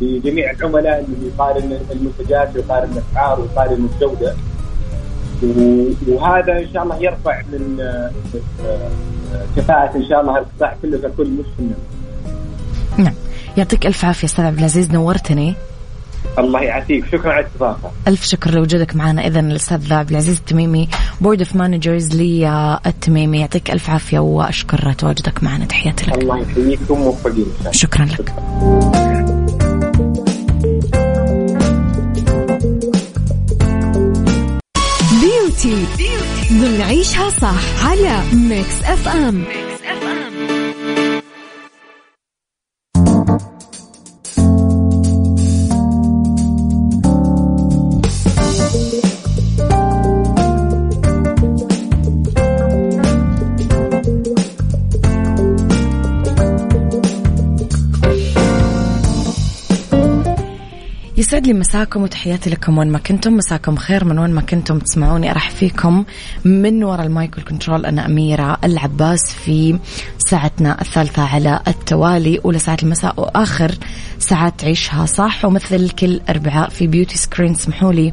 لجميع 0.00 0.50
العملاء 0.50 1.04
اللي 1.04 1.26
يقارن 1.26 1.78
المنتجات 1.90 2.56
ويقارن 2.56 2.92
الأسعار 2.92 3.40
ويقارن 3.40 3.88
الجودة. 3.94 4.34
وهذا 6.08 6.58
إن 6.58 6.68
شاء 6.72 6.82
الله 6.82 6.96
يرفع 7.02 7.42
من 7.52 7.78
كفاءة 9.56 9.96
إن 9.96 10.04
شاء 10.08 10.20
الله 10.20 10.38
القطاع 10.38 10.76
كله 10.82 10.98
ككل 10.98 11.30
مش 11.30 11.46
نعم. 12.98 13.14
يعطيك 13.56 13.86
ألف 13.86 14.04
عافية 14.04 14.26
أستاذ 14.26 14.44
عبد 14.44 14.58
العزيز 14.58 14.90
نورتني. 14.90 15.54
الله 16.38 16.60
يعافيك. 16.60 17.04
شكرا 17.12 17.32
على 17.32 17.40
الاستضافة. 17.40 17.90
ألف 18.08 18.24
شكر 18.24 18.50
لوجودك 18.50 18.96
معنا. 18.96 19.26
اذا 19.26 19.40
الأستاذ 19.40 19.92
عبد 19.92 20.10
العزيز 20.10 20.36
التميمي 20.38 20.88
board 21.20 21.38
of 21.38 21.56
managers 21.56 22.16
للتميمي 22.16 23.40
يعطيك 23.40 23.70
ألف 23.70 23.90
عافية 23.90 24.18
وأشكر 24.18 24.92
تواجدك 24.92 25.42
معنا. 25.42 25.64
تحياتي 25.64 26.06
لك. 26.06 26.22
الله 26.22 26.38
يحييكم 26.38 26.98
موفقين 26.98 27.46
شكرا 27.70 28.04
لك. 28.04 28.34
بيوتي 35.20 35.86
نعيشها 36.78 37.30
صح 37.30 37.86
على 37.86 38.22
ميكس 38.32 38.82
اف 38.84 39.08
ام 39.08 39.34
ميكس 39.34 39.69
يسعد 61.30 61.46
لي 61.46 61.52
مساكم 61.52 62.02
وتحياتي 62.02 62.50
لكم 62.50 62.78
وين 62.78 62.88
ما 62.88 62.98
كنتم. 62.98 63.32
مساكم 63.36 63.76
خير 63.76 64.04
من 64.04 64.18
وين 64.18 64.30
ما 64.30 64.40
كنتم 64.40 64.78
تسمعوني. 64.78 65.30
أرحب 65.30 65.50
فيكم 65.50 66.04
من 66.44 66.84
وراء 66.84 67.06
المايك 67.06 67.42
control 67.42 67.86
أنا 67.86 68.06
أميرة 68.06 68.58
العباس 68.64 69.34
في 69.44 69.78
ساعتنا 70.18 70.80
الثالثة 70.80 71.22
على 71.22 71.60
التوالي. 71.68 72.40
أولى 72.44 72.58
ساعات 72.58 72.82
المساء 72.82 73.14
وآخر 73.20 73.74
ساعات 74.18 74.64
عيشها 74.64 75.06
صح. 75.06 75.44
ومثل 75.44 75.90
كل 75.90 76.20
أربعاء 76.28 76.68
في 76.68 76.86
beauty 76.86 77.18
screen 77.18 77.52
اسمحوا 77.52 77.92
لي 77.92 78.12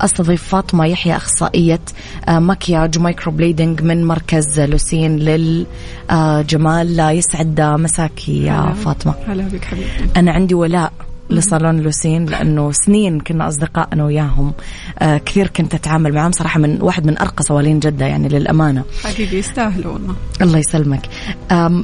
أستضيف 0.00 0.42
فاطمة 0.42 0.86
يحيى 0.86 1.16
أخصائية 1.16 1.80
آه، 2.28 2.38
مكياج 2.38 2.98
و 2.98 3.32
microblading 3.32 3.82
من 3.82 4.04
مركز 4.04 4.60
لوسين 4.60 5.16
للجمال 5.16 7.00
يسعد 7.00 7.60
مساكي 7.60 8.44
يا 8.44 8.74
فاطمة. 8.84 9.14
هلا 9.28 9.48
بك 9.48 9.64
حبيبتي. 9.64 10.20
أنا 10.20 10.32
عندي 10.32 10.54
ولاء. 10.54 11.07
لصالون 11.30 11.80
لوسين 11.80 12.24
لأنه 12.24 12.72
سنين 12.72 13.20
كنا 13.20 13.48
اصدقاء 13.48 13.88
أنا 13.92 14.04
وياهم. 14.04 14.52
آه 14.98 15.18
كثير 15.18 15.46
كنت 15.46 15.74
أتعامل 15.74 16.14
معهم 16.14 16.32
صراحة 16.32 16.60
من 16.60 16.82
واحد 16.82 17.06
من 17.06 17.18
أرقى 17.18 17.44
صوالين 17.44 17.80
جدة 17.80 18.06
يعني 18.06 18.28
للأمانة. 18.28 18.84
حبيبي 19.04 19.38
يستاهلوا 19.38 19.92
والله 19.92 20.14
الله 20.42 20.58
يسلمك. 20.58 21.08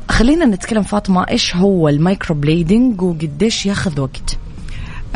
خلينا 0.08 0.44
نتكلم 0.44 0.82
فاطمة 0.82 1.28
إيش 1.30 1.56
هو 1.56 1.88
ال 1.88 2.34
microblading 2.34 3.02
وقديش 3.02 3.66
ياخذ 3.66 4.00
وقت؟ 4.00 4.38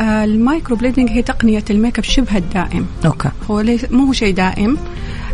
آه 0.01 0.25
ال 0.25 0.77
microblading 0.77 1.11
هي 1.11 1.23
تقنية 1.23 1.65
الميك 1.71 1.99
أب 1.99 2.05
شبه 2.05 2.37
الدائم. 2.37 2.87
أوكي. 3.07 3.31
هو 3.51 3.65
مو 3.91 4.05
هو 4.05 4.13
شيء 4.13 4.35
دائم. 4.35 4.79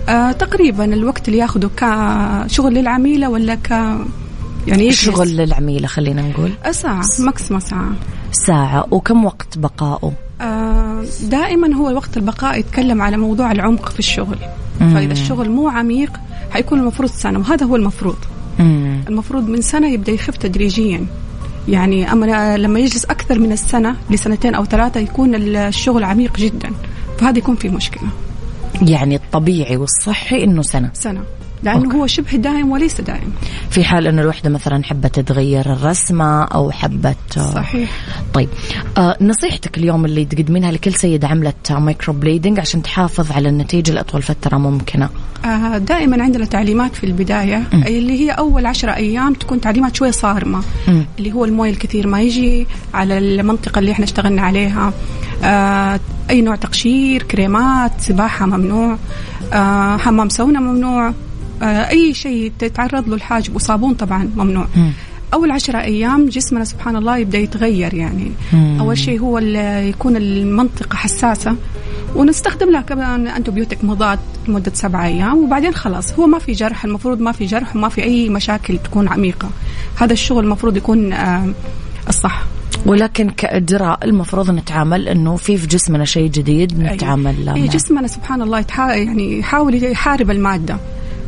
آه 0.09 0.33
تقريبا 0.33 0.85
الوقت 0.85 1.29
اللي 1.29 1.39
ياخذه 1.39 1.71
كشغل 1.77 2.75
للعميلة 2.75 3.29
ولا 3.29 3.55
ك 3.55 3.71
يعني 4.67 4.93
شغل 4.93 5.29
للعميلة 5.29 5.87
خلينا 5.87 6.23
نقول. 6.23 6.51
ساعة 6.71 7.03
maximum 7.19 7.61
ساعة. 7.61 7.93
ساعة 8.35 8.87
وكم 8.91 9.25
وقت 9.25 9.59
بقائه؟ 9.59 10.13
آه 10.41 11.05
دائما 11.23 11.75
هو 11.75 11.95
وقت 11.95 12.17
البقاء 12.17 12.59
يتكلم 12.59 13.03
على 13.03 13.17
موضوع 13.17 13.53
العمق 13.53 13.89
في 13.89 13.99
الشغل. 13.99 14.39
مم. 14.81 14.95
فإذا 14.95 15.13
الشغل 15.13 15.51
مو 15.51 15.69
عميق 15.69 16.13
حيكون 16.51 16.79
المفروض 16.79 17.11
سنة 17.11 17.39
وهذا 17.39 17.67
هو 17.67 17.77
المفروض. 17.77 18.17
مم. 18.59 19.01
المفروض 19.09 19.49
من 19.49 19.63
سنة 19.63 19.89
يبدأ 19.89 20.13
يخف 20.13 20.37
تدريجيا. 20.37 21.07
يعني 21.69 22.13
أما 22.13 22.57
لما 22.57 22.81
يجلس 22.81 23.05
أكثر 23.05 23.39
من 23.39 23.53
السنة 23.53 23.97
لسنتين 24.11 24.55
أو 24.55 24.65
ثلاثة 24.65 25.01
يكون 25.01 25.35
الشغل 25.35 26.05
عميق 26.05 26.37
جدا. 26.37 26.71
فهذا 27.19 27.39
يكون 27.39 27.57
في 27.57 27.69
مشكلة. 27.69 28.09
يعني 28.83 29.17
الطبيعي 29.17 29.77
والصحي 29.77 30.45
إنه 30.45 30.63
سنة. 30.63 30.91
سنة. 30.95 31.23
لأنه 31.65 31.85
أوكي. 31.85 31.97
هو 31.97 32.07
شبه 32.07 32.37
دائم 32.37 32.71
وليس 32.71 33.01
دائم 33.01 33.33
في 33.71 33.85
حال 33.85 34.07
إنه 34.07 34.23
الوحدة 34.23 34.51
مثلا 34.51 34.85
حبت 34.85 35.21
تغير 35.21 35.73
الرسمة 35.73 36.45
أو 36.45 36.71
حبت 36.71 37.39
آه، 37.39 37.55
صحيح. 37.55 37.91
طيب. 38.35 38.49
آه 38.99 39.17
نصيحتك 39.21 39.79
اليوم 39.79 40.05
اللي 40.05 40.25
تقدمينها 40.25 40.73
لكل 40.73 40.95
سيده 40.95 41.29
عملت 41.29 41.73
microblading 41.73 42.61
عشان 42.61 42.83
تحافظ 42.83 43.33
على 43.33 43.49
النتيجة 43.49 43.93
لاطول 43.93 44.23
فترة 44.23 44.57
ممكنة. 44.57 45.09
آه 45.45 45.79
دائما 45.79 46.23
عندنا 46.23 46.45
تعليمات 46.45 46.95
في 46.97 47.05
البداية 47.05 47.57
م. 47.73 47.83
اللي 47.87 48.21
هي 48.21 48.31
أول 48.31 48.67
عشرة 48.67 48.95
أيام 48.95 49.35
تكون 49.35 49.61
تعليمات 49.61 49.97
شوية 49.97 50.11
صارمة 50.11 50.59
م. 50.89 51.03
اللي 51.19 51.33
هو 51.33 51.45
الموية 51.45 51.71
الكثير 51.71 52.07
ما 52.07 52.21
يجي 52.23 52.67
على 52.95 53.19
المنطقة 53.19 53.79
اللي 53.79 53.93
إحنا 53.93 54.05
اشتغلنا 54.05 54.43
عليها. 54.43 54.93
آه 55.45 56.01
أي 56.31 56.43
نوع 56.43 56.57
تقشير 56.57 57.23
كريمات 57.23 57.93
سباحة 58.01 58.47
ممنوع. 58.47 58.97
آه 59.53 59.97
حمام 59.97 60.29
سونا 60.29 60.61
ممنوع. 60.61 61.13
أي 61.63 62.15
شيء 62.15 62.53
تتعرض 62.59 63.09
له 63.09 63.15
الحاجب 63.15 63.57
وصابون 63.57 63.95
طبعا 63.95 64.31
ممنوع. 64.37 64.67
م. 64.77 64.91
أول 65.35 65.51
عشرة 65.51 65.81
أيام 65.81 66.27
جسمنا 66.27 66.65
سبحان 66.65 66.97
الله 66.97 67.17
يبدأ 67.17 67.39
يتغير 67.39 67.95
يعني. 67.95 68.31
م. 68.53 68.81
أول 68.81 68.99
شيء 68.99 69.21
هو 69.21 69.39
يكون 69.39 70.17
المنطقة 70.17 70.97
حساسة. 70.97 71.57
ونستخدم 72.17 72.71
لها 72.71 72.81
كمان 72.81 73.29
انتبيوتيك 73.29 73.85
مضاد 73.85 74.19
لمدة 74.49 74.73
سبعة 74.75 75.07
أيام 75.07 75.45
وبعدين 75.45 75.75
خلاص 75.75 76.13
هو 76.13 76.27
ما 76.27 76.39
في 76.39 76.53
جرح 76.53 76.85
المفروض 76.85 77.21
ما 77.21 77.33
في 77.33 77.47
جرح 77.47 77.77
وما 77.77 77.89
في 77.89 78.03
أي 78.03 78.29
مشاكل 78.29 78.79
تكون 78.79 79.09
عميقة. 79.09 79.51
هذا 79.97 80.13
الشغل 80.13 80.45
المفروض 80.45 80.77
يكون 80.77 81.13
آه، 81.13 81.49
الصح. 82.09 82.45
ولكن 82.87 83.31
كإجراء 83.31 84.05
المفروض 84.05 84.51
نتعامل 84.51 85.09
إنه 85.09 85.37
في 85.37 85.57
في 85.57 85.67
جسمنا 85.67 86.05
شيء 86.05 86.31
جديد 86.31 86.81
نتعامل 86.81 87.49
أيه. 87.49 87.69
جسمنا 87.69 88.07
سبحان 88.07 88.43
الله 88.43 88.59
يتحا 88.59 88.95
يعني 88.95 89.39
يحاول 89.39 89.85
يحارب 89.85 90.31
المادة. 90.31 90.77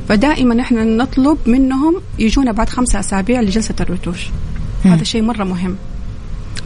فدائما 0.09 0.61
إحنا 0.61 0.85
نطلب 0.85 1.39
منهم 1.47 1.95
يجونا 2.19 2.53
بعد 2.53 2.69
خمسة 2.69 3.01
أسابيع 3.01 3.41
لجلسة 3.41 3.75
ال 3.81 3.86
retouch. 3.86 4.27
هذا 4.85 5.05
شيء 5.05 5.23
مرة 5.23 5.45
مهم. 5.45 5.77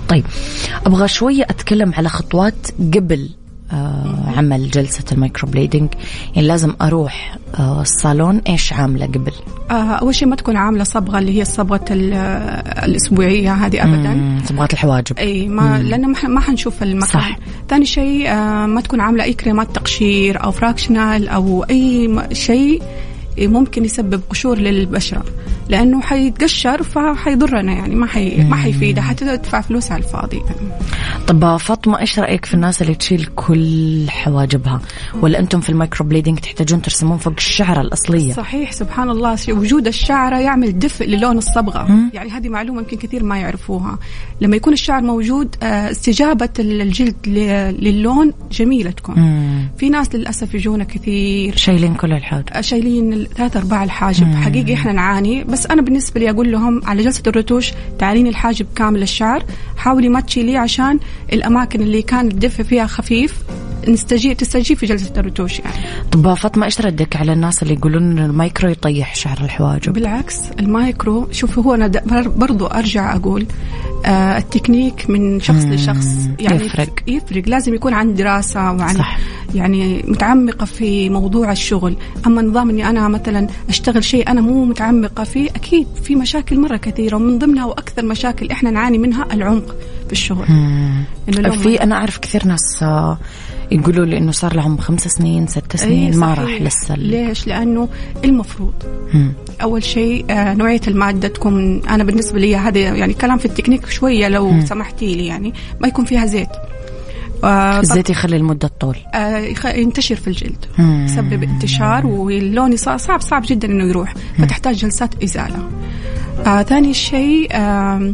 طيب 0.08 0.24
أبغى 0.86 1.08
شوية 1.08 1.42
أتكلم 1.42 1.94
على 1.94 2.08
خطوات 2.08 2.66
قبل 2.94 3.28
آه 3.72 4.32
عمل 4.36 4.70
جلسة 4.70 5.04
ال 5.12 5.50
microblading 5.50 5.88
يعني 6.36 6.48
لازم 6.48 6.74
أروح 6.82 7.38
آه 7.58 7.80
الصالون 7.80 8.40
إيش 8.48 8.72
عاملة 8.72 9.06
قبل؟ 9.06 9.32
آه 9.70 9.74
أول 9.74 10.14
شيء 10.14 10.28
ما 10.28 10.36
تكون 10.36 10.56
عاملة 10.56 10.84
صبغة 10.84 11.18
اللي 11.18 11.36
هي 11.36 11.42
الصبغة 11.42 11.84
الأسبوعية 11.90 13.52
هذه 13.52 13.82
أبدا. 13.84 14.38
صبغة 14.44 14.68
الحواجب. 14.72 15.18
أي 15.18 15.48
ما 15.48 15.78
لأنه 15.82 16.08
ما 16.28 16.40
حنشوف 16.40 16.82
المكان. 16.82 17.20
صح. 17.20 17.38
ثاني 17.68 17.86
شيء 17.86 18.28
آه 18.30 18.66
ما 18.66 18.80
تكون 18.80 19.00
عاملة 19.00 19.24
أي 19.24 19.32
كريمات 19.32 19.74
تقشير 19.74 20.44
أو 20.44 20.50
fractional 20.50 21.28
أو 21.28 21.64
أي 21.64 22.18
شيء 22.32 22.82
ممكن 23.38 23.84
يسبب 23.84 24.20
قشور 24.30 24.58
للبشرة. 24.58 25.24
لأنه 25.70 26.00
حيتقشر 26.00 26.82
فحيضرنا 26.82 27.72
يعني 27.72 27.94
ما 27.94 28.06
حي 28.06 28.44
ما 28.44 28.56
حيفيدها 28.56 29.02
حتدفع 29.02 29.60
فلوس 29.60 29.92
على 29.92 30.02
الفاضي. 30.02 30.42
طب 31.26 31.56
فاطمة 31.56 32.00
إيش 32.00 32.18
رأيك 32.18 32.44
في 32.44 32.54
الناس 32.54 32.82
اللي 32.82 32.94
تشيل 32.94 33.28
كل 33.36 34.06
حواجبها؟ 34.08 34.80
ولا 35.22 35.38
أنتم 35.38 35.60
في 35.60 35.70
ال 35.70 36.06
microblading 36.06 36.38
تحتاجون 36.38 36.82
ترسمون 36.82 37.18
فوق 37.18 37.34
الشعرة 37.36 37.80
الأصلية؟ 37.80 38.32
صحيح 38.32 38.72
سبحان 38.72 39.10
الله 39.10 39.36
وجود 39.48 39.86
الشعرة 39.86 40.38
يعمل 40.38 40.78
دفء 40.78 41.06
للون 41.06 41.38
الصبغة. 41.38 41.86
مم. 41.88 42.10
يعني 42.14 42.30
هذه 42.30 42.48
معلومة 42.48 42.80
يمكن 42.80 42.96
كثير 42.96 43.24
ما 43.24 43.38
يعرفوها. 43.38 43.98
لما 44.40 44.56
يكون 44.56 44.72
الشعر 44.72 45.02
موجود 45.02 45.56
آه، 45.62 45.90
استجابة 45.90 46.48
الجلد 46.58 47.16
للون 47.78 48.32
جميلة 48.52 48.90
تكون. 48.90 49.18
مم. 49.18 49.68
في 49.78 49.88
ناس 49.88 50.14
للأسف 50.14 50.54
يجونا 50.54 50.84
كثير. 50.84 51.56
شايلين 51.56 51.94
كل 51.94 52.12
الحاجب. 52.12 52.48
آه، 52.52 52.60
شايلين 52.60 53.26
ثلاث 53.36 53.56
أرباع 53.56 53.84
الحاجب. 53.84 54.26
مم. 54.26 54.36
حقيقي 54.36 54.74
إحنا 54.74 54.92
نعاني 54.92 55.44
بس 55.44 55.59
أنا 55.66 55.82
بالنسبة 55.82 56.20
لي 56.20 56.30
أقول 56.30 56.52
لهم 56.52 56.80
على 56.84 57.02
جلسة 57.02 57.22
الرتوش 57.26 57.72
تعالين 57.98 58.26
الحاجب 58.26 58.66
كامل 58.76 59.02
الشعر 59.02 59.44
حاولي 59.76 60.08
ما 60.08 60.20
تشيليه 60.20 60.58
عشان 60.58 60.98
الأماكن 61.32 61.80
اللي 61.80 62.02
كان 62.02 62.28
الدفء 62.28 62.62
فيها 62.62 62.86
خفيف. 62.86 63.34
نستجيب 63.88 64.36
تستجيب 64.36 64.76
في 64.76 64.86
جلسة 64.86 65.12
الرتوش 65.16 65.58
يعني. 65.58 65.74
طب 66.12 66.34
فاطمة 66.34 66.66
إيش 66.66 66.80
ردك 66.80 67.16
على 67.16 67.32
الناس 67.32 67.62
اللي 67.62 67.74
يقولون 67.74 68.02
إن 68.02 68.18
المايكرو 68.18 68.70
يطيح 68.70 69.14
شعر 69.14 69.38
الحواجب؟ 69.40 69.92
بالعكس 69.92 70.36
المايكرو 70.60 71.28
شوف 71.32 71.58
هو 71.58 71.74
أنا 71.74 71.90
برضو 72.36 72.66
أرجع 72.66 73.16
أقول 73.16 73.46
آه 74.06 74.38
التكنيك 74.38 75.10
من 75.10 75.40
شخص 75.40 75.64
لشخص 75.64 76.06
يعني 76.40 76.64
يفرق 76.64 76.90
يفرق 77.06 77.42
لازم 77.46 77.74
يكون 77.74 77.94
عن 77.94 78.14
دراسة 78.14 78.60
وعن 78.60 78.94
صح. 78.94 79.18
يعني 79.54 80.02
متعمقة 80.08 80.64
في 80.64 81.10
موضوع 81.10 81.52
الشغل 81.52 81.96
أما 82.26 82.42
نظام 82.42 82.70
إني 82.70 82.90
أنا 82.90 83.08
مثلا 83.08 83.46
أشتغل 83.68 84.04
شيء 84.04 84.30
أنا 84.30 84.40
مو 84.40 84.64
متعمقة 84.64 85.24
فيه 85.24 85.50
أكيد 85.50 85.86
في 86.02 86.14
مشاكل 86.14 86.60
مرة 86.60 86.76
كثيرة 86.76 87.16
ومن 87.16 87.38
ضمنها 87.38 87.64
وأكثر 87.64 88.04
مشاكل 88.04 88.50
إحنا 88.50 88.70
نعاني 88.70 88.98
منها 88.98 89.26
العمق 89.32 89.76
في 90.06 90.12
الشغل 90.12 90.46
إنه 91.28 91.50
في 91.50 91.82
أنا 91.82 91.94
أعرف 91.94 92.18
كثير 92.18 92.46
ناس 92.46 92.82
آه، 92.82 93.18
يقولوا 93.72 94.06
لي 94.06 94.18
إنه 94.18 94.32
صار 94.32 94.56
لهم 94.56 94.78
خمس 94.78 95.08
سنين 95.08 95.46
ست 95.46 95.76
سنين 95.76 96.16
ما 96.16 96.34
راح 96.34 96.62
لسه 96.62 96.94
ليش؟ 96.94 97.46
لأنه 97.46 97.88
المفروض. 98.24 98.74
مم. 99.14 99.32
أول 99.62 99.84
شيء 99.84 100.24
آه 100.30 100.54
نوعية 100.54 100.80
المادة 100.88 101.28
تكون 101.28 101.86
أنا 101.86 102.04
بالنسبة 102.04 102.38
لي 102.38 102.56
هذا 102.56 102.78
يعني 102.78 103.14
كلام 103.14 103.38
في 103.38 103.44
التكنيك 103.44 103.86
شوية 103.90 104.28
لو 104.28 104.50
مم. 104.50 104.66
سمحتي 104.66 105.14
لي 105.14 105.26
يعني 105.26 105.54
ما 105.80 105.88
يكون 105.88 106.04
فيها 106.04 106.26
زيت. 106.26 106.48
آه 107.44 107.80
الزيت 107.80 108.10
يخلي 108.10 108.36
المدة 108.36 108.68
تطول. 108.68 108.96
آه 109.14 109.38
ينتشر 109.64 110.16
في 110.16 110.28
الجلد 110.28 110.64
يسبب 110.78 111.42
انتشار 111.42 112.06
واللون 112.06 112.76
صعب 112.76 113.20
صعب 113.20 113.42
جدا 113.46 113.68
إنه 113.68 113.84
يروح 113.84 114.14
فتحتاج 114.38 114.76
جلسات 114.76 115.22
إزالة. 115.22 115.68
آه 116.46 116.62
ثاني 116.62 116.94
شيء 116.94 117.48
آه 117.52 118.12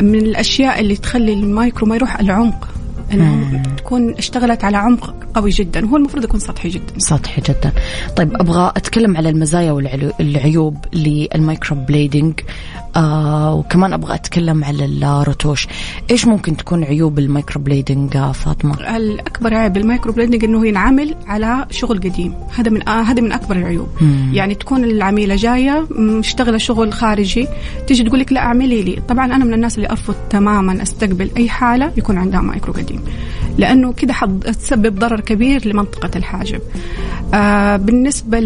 من 0.00 0.14
الأشياء 0.14 0.80
اللي 0.80 0.96
تخلي 0.96 1.32
المايكرو 1.32 1.86
ما 1.86 1.96
يروح 1.96 2.20
العمق. 2.20 2.68
إنه 3.12 3.62
تكون 3.76 4.14
اشتغلت 4.14 4.64
على 4.64 4.76
عمق 4.76 5.25
قوي 5.36 5.50
جدا. 5.50 5.86
هو 5.86 5.96
المفروض 5.96 6.24
يكون 6.24 6.40
سطحي 6.40 6.68
جدا. 6.68 6.98
سطحي 6.98 7.42
جدا. 7.42 7.72
طيب 8.16 8.34
أبغى 8.34 8.72
أتكلم 8.76 9.16
على 9.16 9.28
المزايا 9.28 9.72
والعيوب 9.72 10.76
لل 10.92 11.76
microblading 11.88 12.40
آه 12.96 13.54
وكمان 13.54 13.92
أبغى 13.92 14.14
أتكلم 14.14 14.64
على 14.64 14.84
الرتوش 14.84 15.68
إيش 16.10 16.26
ممكن 16.26 16.56
تكون 16.56 16.84
عيوب 16.84 17.18
ال 17.18 17.60
microblading 17.60 18.16
آه 18.16 18.32
فاطمة؟ 18.32 18.96
الأكبر 18.96 19.54
عيب 19.54 19.72
بال 19.72 20.12
microblading 20.12 20.44
انه 20.44 20.66
ينعمل 20.66 21.14
على 21.26 21.66
شغل 21.70 21.98
قديم. 21.98 22.34
هذا 22.56 22.70
من 22.70 22.88
آه 22.88 23.02
هذا 23.02 23.20
من 23.20 23.32
أكبر 23.32 23.56
العيوب. 23.56 23.88
مم. 24.00 24.30
يعني 24.34 24.54
تكون 24.54 24.84
العميلة 24.84 25.36
جاية 25.36 25.86
مشتغلة 25.90 26.58
شغل 26.58 26.92
خارجي 26.92 27.48
تيجي 27.86 28.04
تقول 28.04 28.20
لك 28.20 28.32
لا 28.32 28.40
اعملي 28.40 28.82
لي. 28.82 29.02
طبعا 29.08 29.24
أنا 29.26 29.44
من 29.44 29.54
الناس 29.54 29.76
اللي 29.76 29.90
أرفض 29.90 30.14
تماما 30.30 30.82
أستقبل 30.82 31.30
أي 31.36 31.48
حالة 31.48 31.92
يكون 31.96 32.18
عندها 32.18 32.40
مايكرو 32.40 32.72
قديم. 32.72 33.00
لأنه 33.58 33.92
كده 33.92 34.12
حتسبب 34.12 34.98
ضرر 34.98 35.20
كبير 35.26 35.68
لمنطقة 35.68 36.10
الحاجب. 36.16 36.60
آه 37.34 37.76
بالنسبة 37.76 38.40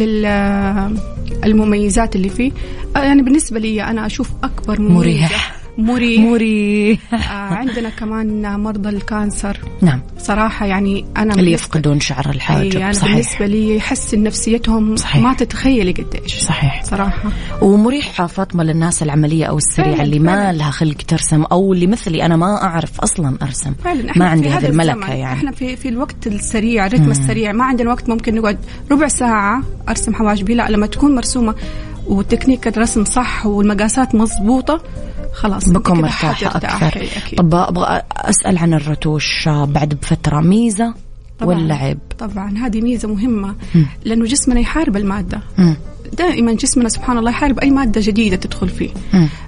للمميزات 1.44 2.16
اللي 2.16 2.28
فيه 2.28 2.52
آه 2.96 2.98
يعني 2.98 3.22
بالنسبة 3.22 3.60
لي 3.60 3.82
أنا 3.84 4.06
أشوف 4.06 4.30
أكبر 4.44 4.80
مريح. 4.80 5.59
مريح 5.80 6.20
مريح 6.20 7.14
آه 7.14 7.54
عندنا 7.54 7.90
كمان 7.90 8.60
مرضى 8.60 8.88
الكانسر. 8.88 9.58
نعم. 9.82 10.00
صراحة 10.18 10.66
يعني 10.66 11.04
أنا 11.16 11.34
اللي 11.34 11.52
يفقدون 11.52 12.00
شعر 12.00 12.30
الحاجب. 12.30 12.76
أنا 12.76 12.92
صحيح. 12.92 13.12
بالنسبة 13.12 13.46
لي 13.46 13.76
يحس 13.76 14.14
نفسيتهم 14.14 14.96
صحيح. 14.96 15.22
ما 15.22 15.34
تتخيلي 15.34 15.92
قديش. 15.92 16.34
صحيح. 16.34 16.84
صراحة. 16.84 17.30
ومريحة 17.62 18.26
فاطمة 18.26 18.64
للناس 18.64 19.02
العملية 19.02 19.44
أو 19.44 19.58
السريعة 19.58 20.02
اللي 20.02 20.18
ما 20.18 20.36
فعلا. 20.36 20.56
لها 20.56 20.70
خلق 20.70 20.96
ترسم 21.08 21.42
أو 21.42 21.72
اللي 21.72 21.86
مثلي 21.86 22.26
أنا 22.26 22.36
ما 22.36 22.62
أعرف 22.62 23.00
أصلا 23.00 23.36
أرسم. 23.42 23.74
فعلا. 23.84 24.12
ما 24.16 24.28
عندي 24.28 24.48
هذه 24.48 24.66
الملكة 24.66 25.12
يعني. 25.12 25.38
إحنا 25.38 25.52
في 25.52 25.76
في 25.76 25.88
الوقت 25.88 26.26
السريع 26.26 26.86
الرتم 26.86 27.10
السريع. 27.10 27.52
ما 27.52 27.64
عندنا 27.64 27.90
وقت 27.90 28.08
ممكن 28.08 28.34
نقعد 28.34 28.58
ربع 28.90 29.08
ساعة 29.08 29.62
أرسم 29.88 30.14
حواجبي. 30.14 30.54
لا 30.54 30.70
لما 30.70 30.86
تكون 30.86 31.14
مرسومة 31.14 31.54
وتكنيك 32.06 32.68
الرسم 32.68 33.04
صح 33.04 33.46
والمقاسات 33.46 34.14
مضبوطة 34.14 34.82
خلاص 35.32 35.68
بكون 35.68 36.00
مرتاحة 36.00 36.56
أكثر. 36.56 37.06
طب 37.36 37.54
أبغى 37.54 38.02
أسأل 38.12 38.58
عن 38.58 38.74
الرتوش 38.74 39.48
بعد 39.48 39.94
بفترة 39.94 40.40
ميزة 40.40 40.94
طبعًا 41.38 41.58
ولا 41.58 41.74
عيب؟ 41.74 41.98
طبعا 42.18 42.58
هذه 42.58 42.80
ميزة 42.80 43.08
مهمة 43.08 43.54
لأنه 44.04 44.24
جسمنا 44.24 44.60
يحارب 44.60 44.96
المادة. 44.96 45.40
دائما 46.18 46.52
جسمنا 46.52 46.88
سبحان 46.88 47.18
الله 47.18 47.30
يحارب 47.30 47.58
أي 47.58 47.70
مادة 47.70 48.00
جديدة 48.04 48.36
تدخل 48.36 48.68
فيه. 48.68 48.90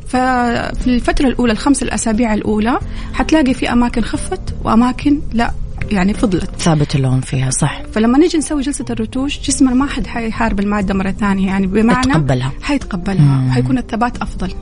ففي 0.09 0.87
الفترة 0.87 1.27
الأولى 1.27 1.53
الخمس 1.53 1.83
الأسابيع 1.83 2.35
الأولى 2.35 2.79
حتلاقي 3.14 3.55
في 3.55 3.73
أماكن 3.73 4.03
خفت 4.03 4.55
وأماكن 4.64 5.21
لا 5.33 5.53
يعني 5.90 6.14
فضلت. 6.14 6.51
ثابت 6.59 6.97
اللون 6.97 7.21
فيها 7.21 7.51
صح. 7.51 7.83
فلما 7.92 8.18
نيجي 8.18 8.38
نسوي 8.38 8.62
جلسة 8.62 8.85
الرتوش 8.90 9.40
جسمنا 9.40 9.75
ما 9.75 9.87
عاد 9.87 10.07
حيحارب 10.07 10.61
المادة 10.61 10.95
مرة 10.95 11.11
ثانية 11.11 11.47
يعني 11.47 11.66
بمعنى 11.66 12.11
يتقبلها. 12.11 12.53
حيتقبلها 12.62 13.47
وحيكون 13.49 13.79
الثبات 13.79 14.16
أفضل. 14.16 14.55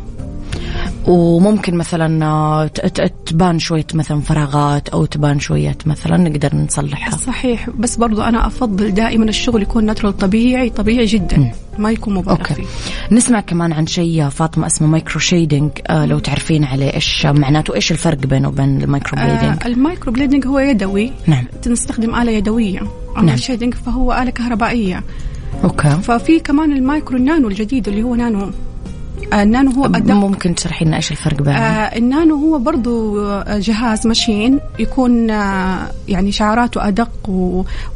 وممكن 1.07 1.75
مثلا 1.75 2.25
آه، 2.25 2.67
تبان 3.27 3.59
شوية 3.59 3.87
مثلا 3.95 4.21
فراغات 4.21 4.89
أو 4.89 5.05
تبان 5.05 5.41
شوية 5.41 5.77
مثلا 5.87 6.17
نقدر 6.17 6.57
نصلحها. 6.57 7.17
صحيح. 7.17 7.71
بس 7.71 7.97
برضو 7.97 8.23
أنا 8.23 8.47
أفضل 8.47 8.91
دائما 8.95 9.25
الشغل 9.25 9.63
يكون 9.63 9.91
natural 9.91 10.13
طبيعي 10.13 10.71
طبيعي 10.71 11.07
جدا. 11.07 11.39
م. 11.39 11.51
ما 11.79 11.91
يكون 11.91 12.15
مبالغ 12.15 12.43
فيه. 12.43 12.65
نسمع 13.13 13.41
كمان 13.41 13.73
عن 13.73 13.87
شيء 13.87 14.29
فاطمة 14.29 14.67
اسمه 14.67 14.89
micro 14.89 15.21
shading 15.21 15.71
آه 15.87 16.07
لو 16.07 16.19
تعرفين 16.19 16.65
عليه 16.65 16.95
إيش 16.95 17.27
معناته 17.27 17.75
إيش 17.75 17.93
الفرق 17.93 18.19
بينه 18.19 18.49
وبين 18.49 18.83
ال 18.83 19.19
microblading 19.19 19.63
آه 19.63 19.67
ال 19.67 20.13
microblading 20.13 20.47
هو 20.47 20.59
يدوي. 20.59 21.13
نعم. 21.27 21.45
نستخدم 21.67 22.15
آلة 22.15 22.33
يدوية. 22.33 22.81
أما 23.17 23.23
نعم. 23.23 23.35
ال 23.35 23.40
shading 23.40 23.75
فهو 23.75 24.13
آلة 24.13 24.31
كهربائية. 24.31 25.05
okay. 25.65 25.89
ففي 25.89 26.41
كمان 26.41 26.73
ال 26.73 26.80
micro 26.80 27.17
ال 27.17 27.23
nano 27.23 27.49
الجديد 27.49 27.89
اللي 27.89 28.03
هو 28.03 28.15
nano 28.15 28.51
ال 29.33 29.40
nano 29.40 29.71
هو 29.71 29.87
أدق 29.87 30.15
ممكن 30.15 30.55
تشرحي 30.55 30.85
لنا 30.85 30.97
إيش 30.97 31.11
الفرق 31.11 31.43
بينهم؟ 31.43 31.63
آه 31.63 31.97
النانو 31.97 32.37
هو 32.37 32.59
برضو 32.59 33.21
جهاز 33.43 34.07
machine 34.07 34.61
يكون 34.79 35.31
آه 35.31 35.91
يعني 36.09 36.33
شعراته 36.33 36.89
أدق 36.89 37.31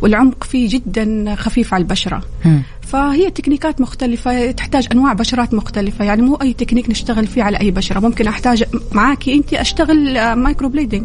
والعمق 0.02 0.44
فيه 0.44 0.68
جدا 0.68 1.34
خفيف 1.34 1.74
على 1.74 1.82
البشرة. 1.82 2.22
م. 2.44 2.58
فهي 2.80 3.30
تكنيكات 3.30 3.80
مختلفة 3.80 4.50
تحتاج 4.50 4.88
أنواع 4.92 5.12
بشرات 5.12 5.54
مختلفة 5.54 6.04
يعني 6.04 6.22
مو 6.22 6.34
أي 6.34 6.52
تكنيك 6.52 6.90
نشتغل 6.90 7.26
فيه 7.26 7.42
على 7.42 7.60
أي 7.60 7.70
بشرة 7.70 8.00
ممكن 8.00 8.26
أحتاج 8.26 8.64
معاكي 8.92 9.34
أنت 9.34 9.54
أشتغل 9.54 10.34
microblading 10.34 11.04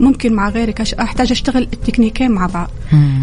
ممكن 0.00 0.32
مع 0.32 0.48
غيرك 0.48 0.80
أحتاج 0.80 1.30
أشتغل 1.30 1.62
التكنيكين 1.62 2.30
مع 2.30 2.46
بعض. 2.46 2.70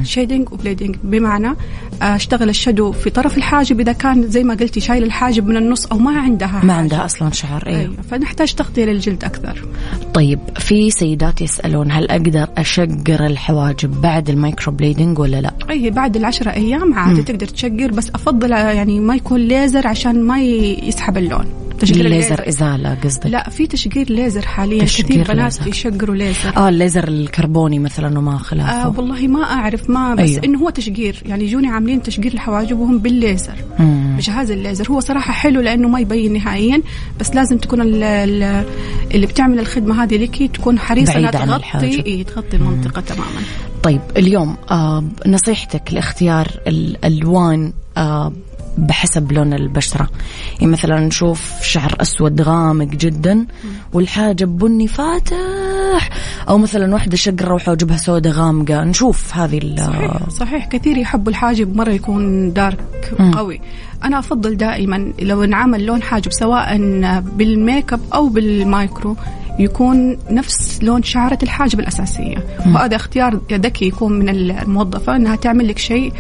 shading 0.04 0.54
و 0.54 0.59
blading 0.59 0.96
بمعنى 1.04 1.56
أشتغل 2.02 2.50
ال 2.50 2.56
shadow 2.56 2.92
في 2.92 3.10
طرف 3.10 3.38
الحاجب 3.38 3.80
إذا 3.80 3.92
كان 3.92 4.30
زي 4.30 4.44
ما 4.44 4.54
قلتي 4.54 4.80
شايل 4.80 5.04
الحاجب 5.04 5.48
من 5.48 5.58
النص 5.58 5.86
أو 5.86 5.98
ما 5.98 6.20
عندها 6.20 6.62
ما 6.64 6.74
عندها 6.74 7.06
أصلا 7.06 7.32
شعر 7.32 7.68
أيوه, 7.68 7.80
أيوة. 7.80 7.96
فنحتاج 8.12 8.54
تغطية 8.54 8.86
للجلد 8.86 9.24
أكثر. 9.24 9.66
طيب 10.14 10.40
في 10.58 10.92
سيدات 10.92 11.42
يسألون 11.42 11.92
هل 11.92 12.12
أقدر 12.12 12.48
أشقر 12.58 13.26
الحواجب 13.26 14.02
بعد 14.02 14.30
ال 14.30 14.74
microblading 14.74 15.20
ولا 15.20 15.42
لا؟ 15.42 15.54
أي 15.70 15.90
بعد 15.90 16.16
العشرة 16.16 16.52
أيام 16.52 16.94
عادي 16.94 17.24
تقدر 17.24 17.48
تشقر 17.48 17.92
بس 17.92 18.10
أفضل 18.10 18.52
يعني 18.52 19.00
ما 19.00 19.16
يكون 19.16 19.40
ليزر 19.40 19.88
عشان 19.88 20.24
ما 20.24 20.42
يسحب 20.42 21.18
اللون. 21.18 21.65
تشقير 21.80 22.06
الليزر 22.06 22.48
إزالة 22.48 22.98
قصدك؟ 23.04 23.26
لا 23.26 23.50
في 23.50 23.68
تشقير 23.68 24.10
ليزر 24.10 24.46
حاليا 24.46 24.84
كثير 24.84 25.24
بنات 25.24 25.68
يشقروا 25.68 26.16
ليزر. 26.16 26.58
آه 26.58 26.70
الليزر 26.70 27.08
الكربوني 27.08 27.80
مثلا 27.80 28.20
وما 28.20 28.38
خلافه. 28.38 28.72
آه 28.72 28.90
والله 28.98 29.28
ما 29.28 29.44
أعرف 29.44 29.90
ما 29.90 30.16
بس 30.16 30.30
أيوه. 30.30 30.44
إنه 30.44 30.60
هو 30.60 30.70
تشقير. 30.70 31.24
يعني 31.26 31.44
يجوني 31.44 31.68
عاملين 31.68 32.02
تشقير 32.02 32.34
الحواجب 32.34 32.80
وهم 32.80 33.00
بالليزر. 33.00 33.56
مم. 33.80 34.16
بجهاز 34.18 34.52
الليزر. 34.52 34.92
هو 34.92 35.00
صراحة 35.00 35.34
حلو 35.34 35.62
لأنه 35.62 35.88
ما 35.88 36.00
يبين 36.00 36.34
نهائيا 36.34 36.82
بس 37.20 37.36
لازم 37.36 37.58
تكون 37.58 37.82
اللي 37.82 39.28
بتعمل 39.28 39.60
الخدمة 39.60 40.04
هذه 40.04 40.18
لك 40.18 40.52
تكون 40.54 40.80
حريصة 40.80 41.18
انها 41.18 41.32
تغطي. 41.32 42.02
إيه 42.06 42.24
تغطي 42.24 42.58
المنطقة 42.58 43.02
تماما. 43.02 43.42
طيب 43.84 44.02
اليوم 44.18 44.58
آه 44.72 45.04
نصيحتك 45.28 45.94
لاختيار 45.94 46.48
الالوان 46.68 47.74
آه 47.98 48.34
بحسب 48.78 49.32
لون 49.32 49.54
البشرة. 49.54 50.10
يعني 50.60 50.72
مثلا 50.72 51.00
نشوف 51.00 51.62
شعر 51.62 51.96
أسود 52.02 52.42
غامق 52.42 52.88
جدا 52.88 53.46
والحاجب 53.94 54.58
بني 54.58 54.88
فاتح 54.88 56.10
أو 56.50 56.58
مثلا 56.58 56.94
واحدة 56.94 57.18
مشقرة 57.18 57.48
روحها 57.48 57.72
وحواجبها 57.72 57.98
سوداء 57.98 58.34
غامقة. 58.34 58.84
نشوف 58.84 59.38
هذه 59.38 59.76
صحيح 59.78 60.30
صحيح. 60.30 60.66
كثير 60.68 60.98
يحبوا 60.98 61.32
الحاجب 61.32 61.76
مرة 61.76 61.92
يكون 61.92 62.54
dark. 62.54 63.14
قوي. 63.36 63.62
أنا 64.04 64.20
أفضل 64.20 64.58
دائما 64.58 65.14
لو 65.20 65.44
انعمل 65.44 65.86
لون 65.86 66.02
حاجب 66.02 66.32
سواء 66.32 66.78
بالميك 67.22 67.94
أب 67.94 68.00
أو 68.14 68.28
بالمايكرو 68.28 69.16
يكون 69.60 70.18
نفس 70.30 70.80
لون 70.84 71.04
شعرة 71.04 71.38
الحاجب 71.44 71.80
الأساسية. 71.80 72.38
وهذا 72.68 72.96
اختيار 72.96 73.40
ذكي 73.52 73.86
يكون 73.86 74.20
من 74.20 74.30
الموظفة 74.30 75.16
أنها 75.16 75.36
تعمل 75.36 75.68
لك 75.68 75.78
شيء 75.78 76.14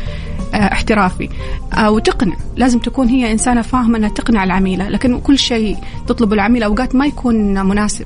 احترافي. 0.53 1.29
آه، 1.77 1.91
وتقنع. 1.91 2.35
لازم 2.55 2.79
تكون 2.79 3.07
هي 3.07 3.31
إنسانة 3.31 3.61
فاهمة 3.61 3.97
أنها 3.97 4.09
تقنع 4.09 4.43
العميلة. 4.43 4.89
لكن 4.89 5.19
كل 5.19 5.39
شيء 5.39 5.77
تطلب 6.07 6.33
العميل 6.33 6.63
أوقات 6.63 6.95
ما 6.95 7.05
يكون 7.05 7.65
مناسب. 7.65 8.05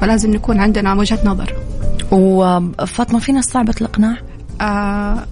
فلازم 0.00 0.30
نكون 0.30 0.60
عندنا 0.60 0.94
وجهة 0.94 1.18
نظر. 1.24 1.54
وفاطمة 2.10 3.18
في 3.18 3.32
ناس 3.32 3.44
صعبة 3.44 3.74
الإقناع؟ 3.80 4.16
آه 4.60 5.24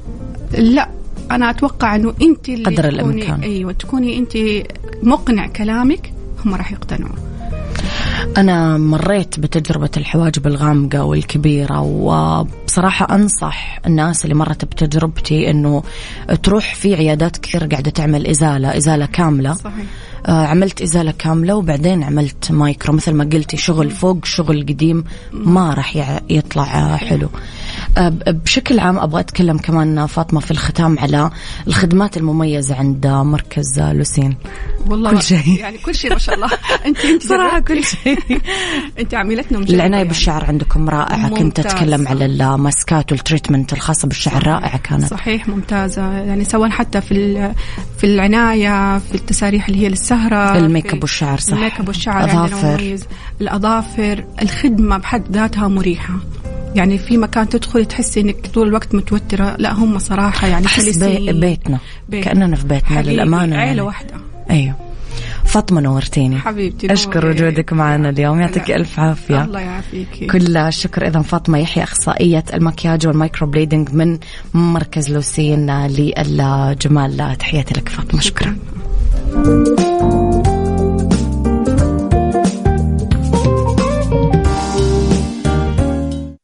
لا. 0.59 0.89
أنا 1.31 1.51
أتوقع 1.51 1.95
أنه 1.97 2.15
أنت 2.23 2.49
اللي 2.49 2.65
قدر 2.65 2.89
الإمكان. 2.89 3.41
أيوة 3.41 3.73
تكوني 3.73 4.19
أنت 4.19 4.33
مقنع 5.03 5.47
كلامك 5.47 6.13
هم 6.45 6.55
راح 6.55 6.73
يقتنعوا. 6.73 7.15
أنا 8.37 8.79
مريت 8.79 9.41
بتجربة 9.41 9.91
الحواجب 9.97 10.47
الغامقة 10.47 11.05
والكبيرة 11.05 11.81
وبصراحة 11.81 13.15
أنصح 13.15 13.81
الناس 13.87 14.25
اللي 14.25 14.35
مرت 14.35 14.65
بتجربتي 14.65 15.51
أنه 15.51 15.83
تروح 16.43 16.75
في 16.75 16.95
عيادات 16.95 17.37
كثير 17.37 17.65
قاعدة 17.65 17.91
تعمل 17.91 18.27
إزالة 18.27 18.77
إزالة 18.77 19.07
كاملة 19.07 19.55
صحيح. 19.55 19.85
آه 20.27 20.47
عملت 20.47 20.83
إزالة 20.83 21.15
كاملة 21.19 21.55
وبعدين 21.55 22.03
عملت 22.03 22.53
مايكرو 22.53 22.95
مثل 22.95 23.13
ما 23.15 23.25
قلتي 23.25 23.57
شغل 23.57 23.91
فوق 23.91 24.25
شغل 24.25 24.63
قديم 24.63 25.05
ما 25.33 25.75
راح 25.75 25.97
يطلع 26.31 26.97
حلو 26.97 27.29
بشكل 28.27 28.79
عام 28.79 28.99
أبغى 28.99 29.21
أتكلم 29.21 29.59
كمان 29.59 30.07
فاطمة 30.07 30.41
في 30.41 30.51
الختام 30.51 30.99
على 30.99 31.31
الخدمات 31.67 32.17
المميزة 32.17 32.77
عند 32.77 33.07
مركز 33.07 33.81
لوسين. 33.81 34.37
والله 34.87 35.11
كل 35.11 35.23
شيء. 35.23 35.59
يعني 35.59 35.79
كل 35.79 35.95
شيء 35.95 36.13
ما 36.13 36.19
شاء 36.19 36.35
الله. 36.35 36.49
انت 36.87 37.05
أنت 37.05 37.23
صراحة 37.23 37.61
كل 37.61 37.85
شيء. 37.85 38.19
أنت 39.01 39.15
عميلتنا 39.15 39.59
العناية 39.59 39.99
يعني. 39.99 40.09
بالشعر 40.09 40.45
عندكم 40.45 40.89
رائعة. 40.89 41.29
كنت 41.29 41.59
أتكلم 41.59 42.09
على 42.09 42.25
الماسكات 42.25 43.13
وال 43.13 43.24
treatment 43.24 43.73
الخاصة 43.73 44.09
بالشعر 44.09 44.47
رائعة 44.47 44.79
كانت. 44.79 45.05
صحيح 45.05 45.49
ممتازة. 45.49 46.13
يعني 46.13 46.45
سواء 46.45 46.71
حتى 46.71 47.01
في 47.01 47.17
في 47.99 48.05
العناية 48.05 48.99
في 48.99 49.15
التساريح 49.15 49.69
اللي 49.69 49.81
هي 49.81 49.89
للسهرة 49.89 50.59
الميك 50.59 50.95
اب 50.95 51.03
والشعر 51.03 51.39
صح. 51.39 51.53
الميك 51.53 51.81
اب 51.81 51.89
والشعر 51.89 52.25
الأظافر. 52.25 52.99
الأظافر 53.41 54.25
الخدمة 54.43 54.97
بحد 54.97 55.25
ذاتها 55.33 55.69
مريحة. 55.69 56.15
يعني 56.77 56.99
في 56.99 57.17
مكان 57.17 57.49
تدخلي 57.49 57.85
تحسي 57.85 58.21
إنك 58.21 58.47
طول 58.55 58.69
الوقت 58.69 58.95
متوترة. 58.95 59.57
لا 59.59 59.73
هم 59.73 59.99
صراحة 59.99 60.47
يعني 60.49 60.67
أحس 60.67 60.99
بي 60.99 61.33
بيتنا. 61.33 61.79
بيت. 62.09 62.25
كأننا 62.25 62.57
في 62.57 62.67
بيتنا 62.67 63.01
للأمانة 63.01 63.57
عيلة 63.57 63.67
يعني. 63.67 63.81
واحدة. 63.81 64.15
أيوه. 64.51 64.75
فاطمة 65.45 65.81
نورتيني. 65.81 66.39
حبيبتي 66.39 66.93
أشكر 66.93 67.27
وجودك 67.27 67.73
معنا 67.73 68.09
اليوم. 68.09 68.41
يعطيك 68.41 68.71
ألف 68.71 69.01
عافية. 69.01 69.45
الله 69.45 69.61
يعافيك. 69.61 70.31
كل 70.31 70.57
الشكر. 70.57 71.07
إذا 71.07 71.23
فاطمة 71.23 71.59
يحيى 71.59 71.83
أخصائية 71.83 72.45
المكياج 72.55 73.07
وال 73.07 73.47
microblading 73.47 73.89
من 73.93 74.19
مركز 74.55 75.11
لوسين 75.11 75.87
للجمال. 75.87 77.37
تحياتي 77.39 77.75
لك 77.75 77.89
فاطمة. 77.89 78.21
شكرا, 78.21 78.57
شكرا. 79.33 80.16